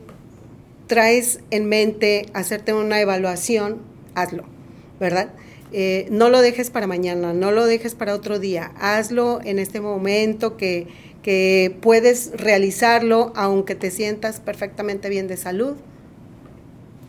traes 0.86 1.40
en 1.50 1.68
mente 1.68 2.28
hacerte 2.36 2.76
una 2.76 3.02
evaluación, 3.02 3.82
hazlo. 4.14 4.53
¿Verdad? 5.00 5.34
Eh, 5.72 6.08
no 6.12 6.30
lo 6.30 6.42
dejes 6.42 6.70
para 6.70 6.88
mañana, 6.88 7.34
no 7.34 7.52
lo 7.52 7.66
dejes 7.66 7.96
para 7.96 8.14
otro 8.14 8.40
día, 8.40 8.72
hazlo 8.80 9.40
en 9.44 9.60
este 9.60 9.82
momento 9.82 10.56
que, 10.56 10.88
que 11.24 11.76
puedes 11.82 12.32
realizarlo 12.36 13.34
aunque 13.36 13.74
te 13.76 13.90
sientas 13.90 14.40
perfectamente 14.40 15.10
bien 15.10 15.28
de 15.28 15.38
salud. 15.38 15.76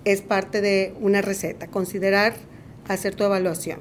Es 0.05 0.23
parte 0.23 0.61
de 0.61 0.95
una 1.01 1.23
receta, 1.23 1.67
considerar 1.67 2.35
hacer 2.89 3.15
tu 3.15 3.25
evaluación. 3.25 3.81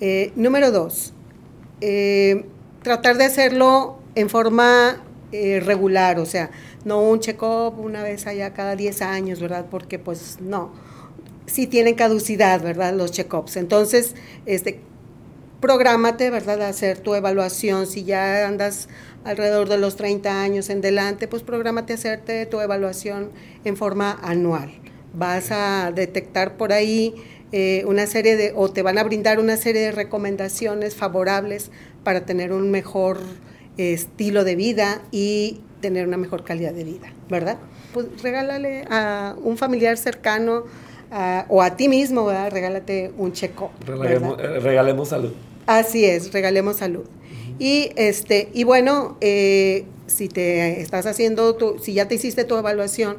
Eh, 0.00 0.32
número 0.36 0.70
dos, 0.70 1.12
eh, 1.80 2.44
tratar 2.82 3.16
de 3.18 3.24
hacerlo 3.24 3.98
en 4.14 4.30
forma 4.30 5.02
eh, 5.32 5.60
regular, 5.60 6.18
o 6.20 6.26
sea, 6.26 6.50
no 6.84 7.02
un 7.02 7.20
check-up 7.20 7.78
una 7.78 8.02
vez 8.02 8.26
allá 8.26 8.54
cada 8.54 8.76
10 8.76 9.02
años, 9.02 9.40
¿verdad? 9.40 9.66
Porque 9.70 9.98
pues 9.98 10.38
no, 10.40 10.72
sí 11.48 11.66
tienen 11.66 11.94
caducidad, 11.94 12.62
¿verdad? 12.62 12.94
Los 12.94 13.12
check-ups. 13.12 13.56
Entonces, 13.56 14.14
este, 14.46 14.80
prográmate, 15.60 16.30
¿verdad? 16.30 16.62
A 16.62 16.68
hacer 16.68 16.98
tu 16.98 17.14
evaluación. 17.14 17.86
Si 17.86 18.04
ya 18.04 18.46
andas 18.46 18.88
alrededor 19.24 19.68
de 19.68 19.78
los 19.78 19.96
30 19.96 20.42
años 20.42 20.70
en 20.70 20.80
delante, 20.80 21.28
pues 21.28 21.42
prográmate 21.42 21.94
a 21.94 21.96
hacerte 21.96 22.46
tu 22.46 22.60
evaluación 22.60 23.30
en 23.64 23.76
forma 23.76 24.18
anual. 24.22 24.72
Vas 25.14 25.50
a 25.50 25.90
detectar 25.92 26.56
por 26.56 26.72
ahí 26.72 27.14
eh, 27.50 27.82
una 27.86 28.06
serie 28.06 28.36
de, 28.36 28.52
o 28.54 28.70
te 28.70 28.82
van 28.82 28.98
a 28.98 29.04
brindar 29.04 29.40
una 29.40 29.56
serie 29.56 29.80
de 29.82 29.92
recomendaciones 29.92 30.94
favorables 30.94 31.70
para 32.04 32.24
tener 32.26 32.52
un 32.52 32.70
mejor 32.70 33.18
estilo 33.78 34.44
de 34.44 34.56
vida 34.56 35.02
y 35.10 35.60
tener 35.80 36.06
una 36.06 36.16
mejor 36.16 36.44
calidad 36.44 36.72
de 36.72 36.84
vida, 36.84 37.12
¿verdad? 37.28 37.58
Pues 37.94 38.06
regálale 38.22 38.84
a 38.90 39.36
un 39.42 39.56
familiar 39.56 39.96
cercano 39.96 40.64
o 41.48 41.62
a 41.62 41.76
ti 41.76 41.88
mismo, 41.88 42.24
¿verdad? 42.24 42.50
Regálate 42.50 43.12
un 43.16 43.32
checo. 43.32 43.70
Regalemos, 43.86 44.38
eh, 44.38 44.60
regalemos 44.60 45.08
salud. 45.08 45.32
Así 45.66 46.04
es, 46.04 46.32
regalemos 46.32 46.76
salud. 46.76 47.04
Y 47.58 47.90
este, 47.96 48.50
y 48.52 48.64
bueno, 48.64 49.16
eh, 49.20 49.84
si 50.06 50.28
te 50.28 50.80
estás 50.80 51.06
haciendo 51.06 51.54
tu, 51.56 51.78
si 51.78 51.94
ya 51.94 52.08
te 52.08 52.14
hiciste 52.14 52.44
tu 52.44 52.56
evaluación, 52.56 53.16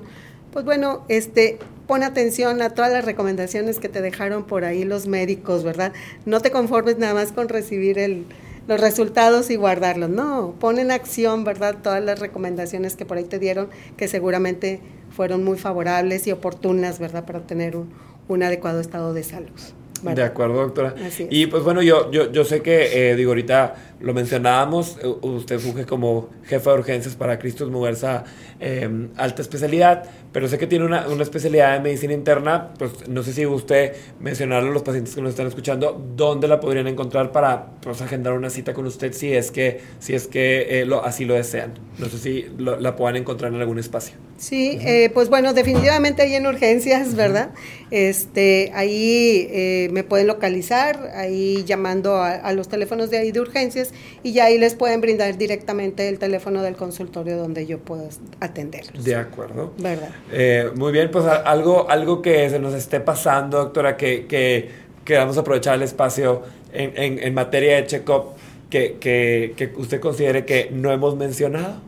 pues 0.51 0.65
bueno, 0.65 1.03
este, 1.09 1.59
pon 1.87 2.03
atención 2.03 2.61
a 2.61 2.71
todas 2.71 2.91
las 2.91 3.05
recomendaciones 3.05 3.79
que 3.79 3.89
te 3.89 4.01
dejaron 4.01 4.45
por 4.45 4.65
ahí 4.65 4.83
los 4.83 5.07
médicos, 5.07 5.63
¿verdad? 5.63 5.93
No 6.25 6.39
te 6.39 6.51
conformes 6.51 6.97
nada 6.97 7.13
más 7.13 7.31
con 7.31 7.49
recibir 7.49 7.99
el, 7.99 8.25
los 8.67 8.79
resultados 8.79 9.49
y 9.49 9.55
guardarlos. 9.55 10.09
No, 10.09 10.55
pon 10.59 10.79
en 10.79 10.91
acción, 10.91 11.43
¿verdad? 11.43 11.77
Todas 11.81 12.03
las 12.03 12.19
recomendaciones 12.19 12.95
que 12.95 13.05
por 13.05 13.17
ahí 13.17 13.23
te 13.25 13.39
dieron, 13.39 13.69
que 13.97 14.07
seguramente 14.07 14.79
fueron 15.19 15.43
muy 15.43 15.57
favorables 15.57 16.27
y 16.27 16.31
oportunas, 16.31 16.97
¿verdad? 16.97 17.25
Para 17.25 17.41
tener 17.41 17.75
un, 17.75 17.89
un 18.29 18.41
adecuado 18.41 18.79
estado 18.79 19.13
de 19.13 19.23
salud. 19.23 19.59
De 20.01 20.23
acuerdo, 20.23 20.55
doctora. 20.55 20.95
Y 21.29 21.47
pues 21.47 21.63
bueno, 21.63 21.81
yo, 21.81 22.11
yo, 22.11 22.31
yo 22.31 22.43
sé 22.45 22.61
que, 22.61 23.11
eh, 23.11 23.15
digo, 23.15 23.31
ahorita 23.31 23.75
lo 24.01 24.13
mencionábamos, 24.13 24.97
eh, 25.03 25.07
usted 25.21 25.59
funge 25.59 25.85
como 25.85 26.29
jefa 26.45 26.71
de 26.71 26.79
urgencias 26.79 27.15
para 27.15 27.37
Cristos 27.37 27.69
Muguerza 27.69 28.23
em, 28.59 29.09
Alta 29.17 29.41
Especialidad, 29.41 30.03
pero 30.31 30.47
sé 30.47 30.57
que 30.57 30.67
tiene 30.67 30.85
una, 30.85 31.07
una, 31.07 31.23
especialidad 31.23 31.73
de 31.73 31.79
medicina 31.81 32.13
interna, 32.13 32.73
pues 32.77 33.07
no 33.07 33.23
sé 33.23 33.33
si 33.33 33.45
usted 33.45 33.93
mencionarle 34.19 34.69
a 34.69 34.71
los 34.71 34.83
pacientes 34.83 35.15
que 35.15 35.21
nos 35.21 35.31
están 35.31 35.47
escuchando, 35.47 36.01
dónde 36.15 36.47
la 36.47 36.59
podrían 36.59 36.87
encontrar 36.87 37.31
para 37.31 37.71
pues, 37.81 38.01
agendar 38.01 38.33
una 38.33 38.49
cita 38.49 38.73
con 38.73 38.85
usted 38.85 39.13
si 39.13 39.33
es 39.33 39.51
que, 39.51 39.81
si 39.99 40.13
es 40.13 40.27
que 40.27 40.81
eh, 40.81 40.85
lo, 40.85 41.03
así 41.03 41.25
lo 41.25 41.33
desean. 41.33 41.73
No 41.97 42.07
sé 42.07 42.17
si 42.17 42.45
la 42.57 42.95
puedan 42.95 43.17
encontrar 43.17 43.53
en 43.53 43.59
algún 43.59 43.79
espacio. 43.79 44.15
Sí, 44.37 44.77
eh, 44.81 45.09
pues 45.13 45.29
bueno, 45.29 45.53
definitivamente 45.53 46.21
ahí 46.21 46.33
en 46.35 46.47
urgencias, 46.47 47.13
¿verdad? 47.15 47.49
Este, 47.91 48.71
ahí 48.73 49.88
eh, 49.89 49.91
me 49.91 50.03
pueden 50.03 50.27
localizar, 50.27 51.11
ahí 51.15 51.63
llamando 51.65 52.15
a, 52.17 52.35
a, 52.35 52.53
los 52.53 52.67
teléfonos 52.67 53.09
de 53.09 53.17
ahí 53.17 53.31
de 53.31 53.41
urgencias 53.41 53.91
y 54.23 54.33
ya 54.33 54.45
ahí 54.45 54.57
les 54.57 54.75
pueden 54.75 55.01
brindar 55.01 55.37
directamente 55.37 56.07
el 56.07 56.19
teléfono 56.19 56.61
del 56.61 56.75
consultorio 56.75 57.37
donde 57.37 57.65
yo 57.65 57.79
puedo 57.79 58.07
atenderlos. 58.39 59.03
De 59.03 59.15
acuerdo. 59.15 59.73
¿Verdad? 59.77 60.09
Eh, 60.31 60.71
muy 60.75 60.91
bien, 60.91 61.09
pues 61.11 61.25
algo, 61.25 61.89
algo 61.89 62.21
que 62.21 62.49
se 62.49 62.59
nos 62.59 62.73
esté 62.73 62.99
pasando, 62.99 63.57
doctora, 63.57 63.97
que, 63.97 64.25
que, 64.25 64.69
que 65.03 65.17
vamos 65.17 65.37
a 65.37 65.41
aprovechar 65.41 65.75
el 65.75 65.83
espacio 65.83 66.43
en, 66.71 66.93
en, 66.95 67.19
en 67.19 67.33
materia 67.33 67.77
de 67.77 67.87
check-up 67.87 68.33
que, 68.69 68.97
que, 68.99 69.53
que 69.55 69.71
usted 69.75 69.99
considere 69.99 70.45
que 70.45 70.69
no 70.71 70.91
hemos 70.91 71.15
mencionado. 71.15 71.81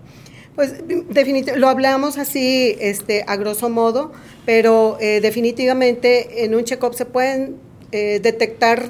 Pues 0.55 0.73
definitivamente, 0.87 1.57
lo 1.57 1.69
hablamos 1.69 2.17
así 2.17 2.75
este, 2.79 3.23
a 3.25 3.37
grosso 3.37 3.69
modo, 3.69 4.11
pero 4.45 4.97
eh, 4.99 5.21
definitivamente 5.21 6.43
en 6.43 6.55
un 6.55 6.65
check-up 6.65 6.93
se 6.93 7.05
pueden 7.05 7.70
eh, 7.91 8.21
detectar 8.21 8.89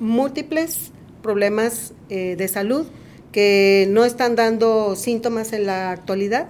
múltiples 0.00 0.90
problemas 1.22 1.92
eh, 2.08 2.34
de 2.36 2.48
salud 2.48 2.86
que 3.30 3.86
no 3.90 4.06
están 4.06 4.36
dando 4.36 4.96
síntomas 4.96 5.52
en 5.52 5.66
la 5.66 5.90
actualidad 5.90 6.48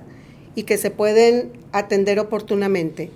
y 0.54 0.62
que 0.62 0.78
se 0.78 0.92
pueden 0.92 1.50
atender 1.72 2.20
oportunamente, 2.20 3.10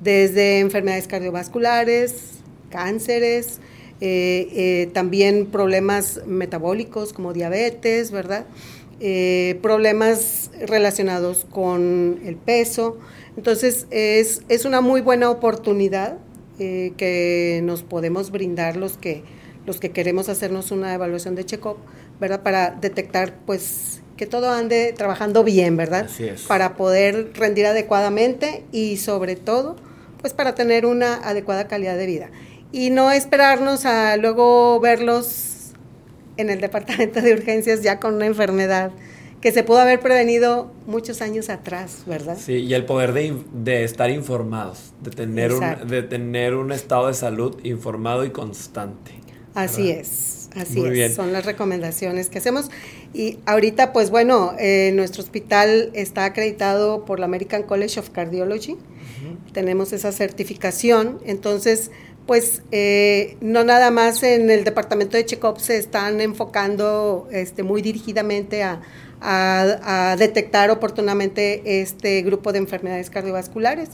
desde 0.00 0.60
enfermedades 0.60 1.08
cardiovasculares, 1.08 2.34
cánceres, 2.70 3.58
eh, 4.00 4.88
también 4.92 5.46
problemas 5.46 6.20
metabólicos 6.26 7.12
como 7.12 7.32
diabetes, 7.32 8.12
¿verdad? 8.12 8.46
Problemas 9.62 10.50
relacionados 10.64 11.44
con 11.50 12.20
el 12.24 12.36
peso. 12.36 12.98
Entonces 13.36 13.86
es, 13.90 14.42
es 14.48 14.64
una 14.64 14.80
muy 14.80 15.00
buena 15.00 15.28
oportunidad 15.28 16.18
eh, 16.58 16.92
que 16.96 17.60
nos 17.64 17.82
podemos 17.82 18.30
brindar 18.30 18.76
los 18.76 18.96
que, 18.96 19.22
los 19.66 19.80
que 19.80 19.90
queremos 19.90 20.28
hacernos 20.28 20.70
una 20.70 20.94
evaluación 20.94 21.34
de 21.34 21.44
check-up, 21.44 21.76
¿verdad? 22.20 22.42
Para 22.42 22.70
detectar 22.70 23.34
pues 23.46 24.02
que 24.16 24.26
todo 24.26 24.50
ande 24.50 24.94
trabajando 24.96 25.44
bien, 25.44 25.76
¿verdad? 25.76 26.06
Así 26.06 26.24
es. 26.24 26.42
Para 26.42 26.76
poder 26.76 27.32
rendir 27.34 27.66
adecuadamente 27.66 28.64
y 28.72 28.96
sobre 28.96 29.36
todo 29.36 29.76
pues 30.20 30.32
para 30.32 30.54
tener 30.54 30.86
una 30.86 31.14
adecuada 31.16 31.68
calidad 31.68 31.96
de 31.96 32.06
vida. 32.06 32.30
Y 32.72 32.90
no 32.90 33.12
esperarnos 33.12 33.84
a 33.84 34.16
luego 34.16 34.80
verlos 34.80 35.72
en 36.36 36.50
el 36.50 36.60
departamento 36.60 37.20
de 37.20 37.32
urgencias 37.32 37.82
ya 37.82 38.00
con 38.00 38.14
una 38.14 38.26
enfermedad 38.26 38.90
que 39.46 39.52
se 39.52 39.62
pudo 39.62 39.78
haber 39.78 40.00
prevenido 40.00 40.72
muchos 40.88 41.22
años 41.22 41.50
atrás, 41.50 42.02
¿verdad? 42.04 42.36
Sí, 42.36 42.54
y 42.54 42.74
el 42.74 42.84
poder 42.84 43.12
de, 43.12 43.32
de 43.52 43.84
estar 43.84 44.10
informados, 44.10 44.92
de 45.04 45.12
tener, 45.12 45.52
un, 45.52 45.86
de 45.86 46.02
tener 46.02 46.56
un 46.56 46.72
estado 46.72 47.06
de 47.06 47.14
salud 47.14 47.56
informado 47.62 48.24
y 48.24 48.30
constante. 48.30 49.12
Así 49.54 49.86
¿verdad? 49.86 50.00
es, 50.00 50.50
así 50.56 50.80
Muy 50.80 50.88
es. 50.88 50.94
Bien. 50.94 51.14
Son 51.14 51.32
las 51.32 51.46
recomendaciones 51.46 52.28
que 52.28 52.38
hacemos. 52.38 52.72
Y 53.14 53.38
ahorita, 53.46 53.92
pues 53.92 54.10
bueno, 54.10 54.52
eh, 54.58 54.90
nuestro 54.96 55.22
hospital 55.22 55.92
está 55.94 56.24
acreditado 56.24 57.04
por 57.04 57.20
la 57.20 57.26
American 57.26 57.62
College 57.62 58.00
of 58.00 58.10
Cardiology. 58.10 58.72
Uh 58.72 58.76
-huh. 58.76 59.52
Tenemos 59.52 59.92
esa 59.92 60.10
certificación, 60.10 61.20
entonces 61.24 61.92
pues 62.26 62.62
eh, 62.72 63.36
no 63.40 63.62
nada 63.62 63.92
más 63.92 64.24
en 64.24 64.50
el 64.50 64.64
departamento 64.64 65.16
de 65.16 65.24
check-up 65.24 65.60
se 65.60 65.76
están 65.76 66.20
enfocando 66.20 67.28
este, 67.30 67.62
muy 67.62 67.80
dirigidamente 67.82 68.64
a, 68.64 68.82
a, 69.20 70.10
a, 70.10 70.16
detectar 70.16 70.70
oportunamente 70.70 71.80
este 71.80 72.22
grupo 72.22 72.52
de 72.52 72.58
enfermedades 72.58 73.10
cardiovasculares. 73.10 73.90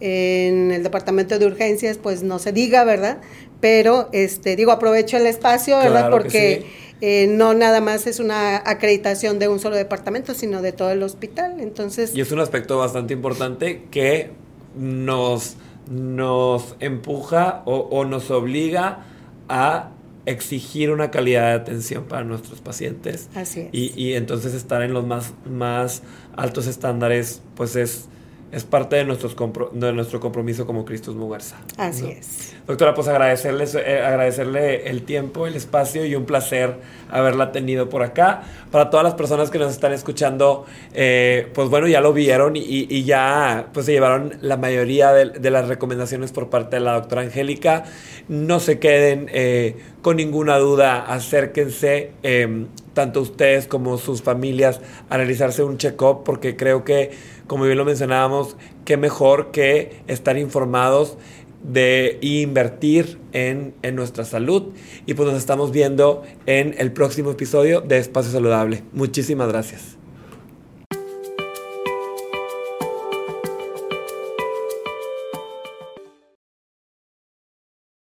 En 0.00 0.72
el 0.72 0.82
departamento 0.82 1.38
de 1.38 1.46
urgencias, 1.46 1.98
pues 1.98 2.22
no 2.22 2.38
se 2.38 2.52
diga, 2.52 2.84
¿verdad? 2.84 3.18
Pero, 3.60 4.08
este, 4.12 4.56
digo, 4.56 4.72
aprovecho 4.72 5.16
el 5.16 5.26
espacio, 5.26 5.78
¿verdad? 5.78 6.08
Claro 6.08 6.16
Porque 6.18 6.64
sí. 6.66 6.96
eh, 7.00 7.26
no 7.28 7.54
nada 7.54 7.80
más 7.80 8.06
es 8.06 8.20
una 8.20 8.56
acreditación 8.56 9.38
de 9.38 9.48
un 9.48 9.60
solo 9.60 9.76
departamento, 9.76 10.34
sino 10.34 10.60
de 10.60 10.72
todo 10.72 10.90
el 10.90 11.02
hospital. 11.02 11.60
Entonces. 11.60 12.14
Y 12.14 12.20
es 12.20 12.32
un 12.32 12.40
aspecto 12.40 12.76
bastante 12.78 13.14
importante 13.14 13.84
que 13.90 14.30
nos 14.76 15.56
nos 15.90 16.76
empuja 16.80 17.62
o, 17.66 17.76
o, 17.76 18.04
nos 18.04 18.30
obliga 18.30 19.04
a 19.48 19.90
exigir 20.26 20.90
una 20.90 21.10
calidad 21.10 21.48
de 21.48 21.54
atención 21.54 22.04
para 22.04 22.24
nuestros 22.24 22.60
pacientes. 22.60 23.28
Así 23.34 23.60
es. 23.60 23.68
Y, 23.72 23.92
y 23.96 24.14
entonces 24.14 24.54
estar 24.54 24.82
en 24.82 24.92
los 24.92 25.06
más, 25.06 25.34
más 25.48 26.02
altos 26.36 26.66
estándares, 26.66 27.42
pues 27.56 27.76
es, 27.76 28.08
es 28.54 28.64
parte 28.64 28.96
de, 28.96 29.04
nuestros 29.04 29.34
de 29.72 29.92
nuestro 29.92 30.20
compromiso 30.20 30.66
como 30.66 30.84
Cristus 30.84 31.16
Muguerza. 31.16 31.56
Así 31.76 32.04
¿no? 32.04 32.08
es. 32.10 32.54
Doctora, 32.66 32.94
pues 32.94 33.08
agradecerle, 33.08 33.64
eh, 33.64 34.00
agradecerle 34.00 34.88
el 34.88 35.02
tiempo, 35.02 35.46
el 35.46 35.56
espacio 35.56 36.06
y 36.06 36.14
un 36.14 36.24
placer 36.24 36.76
haberla 37.10 37.52
tenido 37.52 37.88
por 37.88 38.02
acá. 38.02 38.42
Para 38.70 38.90
todas 38.90 39.04
las 39.04 39.14
personas 39.14 39.50
que 39.50 39.58
nos 39.58 39.72
están 39.72 39.92
escuchando, 39.92 40.66
eh, 40.94 41.48
pues 41.52 41.68
bueno, 41.68 41.86
ya 41.88 42.00
lo 42.00 42.12
vieron 42.12 42.56
y, 42.56 42.62
y, 42.62 43.04
ya 43.04 43.68
pues 43.72 43.86
se 43.86 43.92
llevaron 43.92 44.34
la 44.40 44.56
mayoría 44.56 45.12
de, 45.12 45.30
de, 45.30 45.50
las 45.50 45.68
recomendaciones 45.68 46.32
por 46.32 46.48
parte 46.48 46.76
de 46.76 46.80
la 46.80 46.94
doctora 46.94 47.22
Angélica. 47.22 47.84
No 48.28 48.60
se 48.60 48.78
queden 48.78 49.28
eh, 49.32 49.76
con 50.00 50.16
ninguna 50.16 50.58
duda, 50.58 51.04
acérquense 51.12 52.12
eh, 52.22 52.66
tanto 52.94 53.20
ustedes 53.20 53.66
como 53.66 53.98
sus 53.98 54.22
familias 54.22 54.80
a 55.10 55.16
realizarse 55.16 55.62
un 55.62 55.78
check-up 55.78 56.24
porque 56.24 56.56
creo 56.56 56.84
que, 56.84 57.10
como 57.46 57.64
bien 57.64 57.78
lo 57.78 57.84
mencionábamos, 57.84 58.56
qué 58.84 58.96
mejor 58.96 59.50
que 59.50 60.02
estar 60.06 60.38
informados 60.38 61.18
de 61.62 62.18
invertir 62.20 63.18
en, 63.32 63.74
en 63.82 63.96
nuestra 63.96 64.24
salud. 64.24 64.74
Y 65.06 65.14
pues 65.14 65.28
nos 65.28 65.38
estamos 65.38 65.72
viendo 65.72 66.22
en 66.46 66.74
el 66.78 66.92
próximo 66.92 67.30
episodio 67.30 67.80
de 67.80 67.98
Espacio 67.98 68.30
Saludable. 68.32 68.82
Muchísimas 68.92 69.48
gracias. 69.48 70.03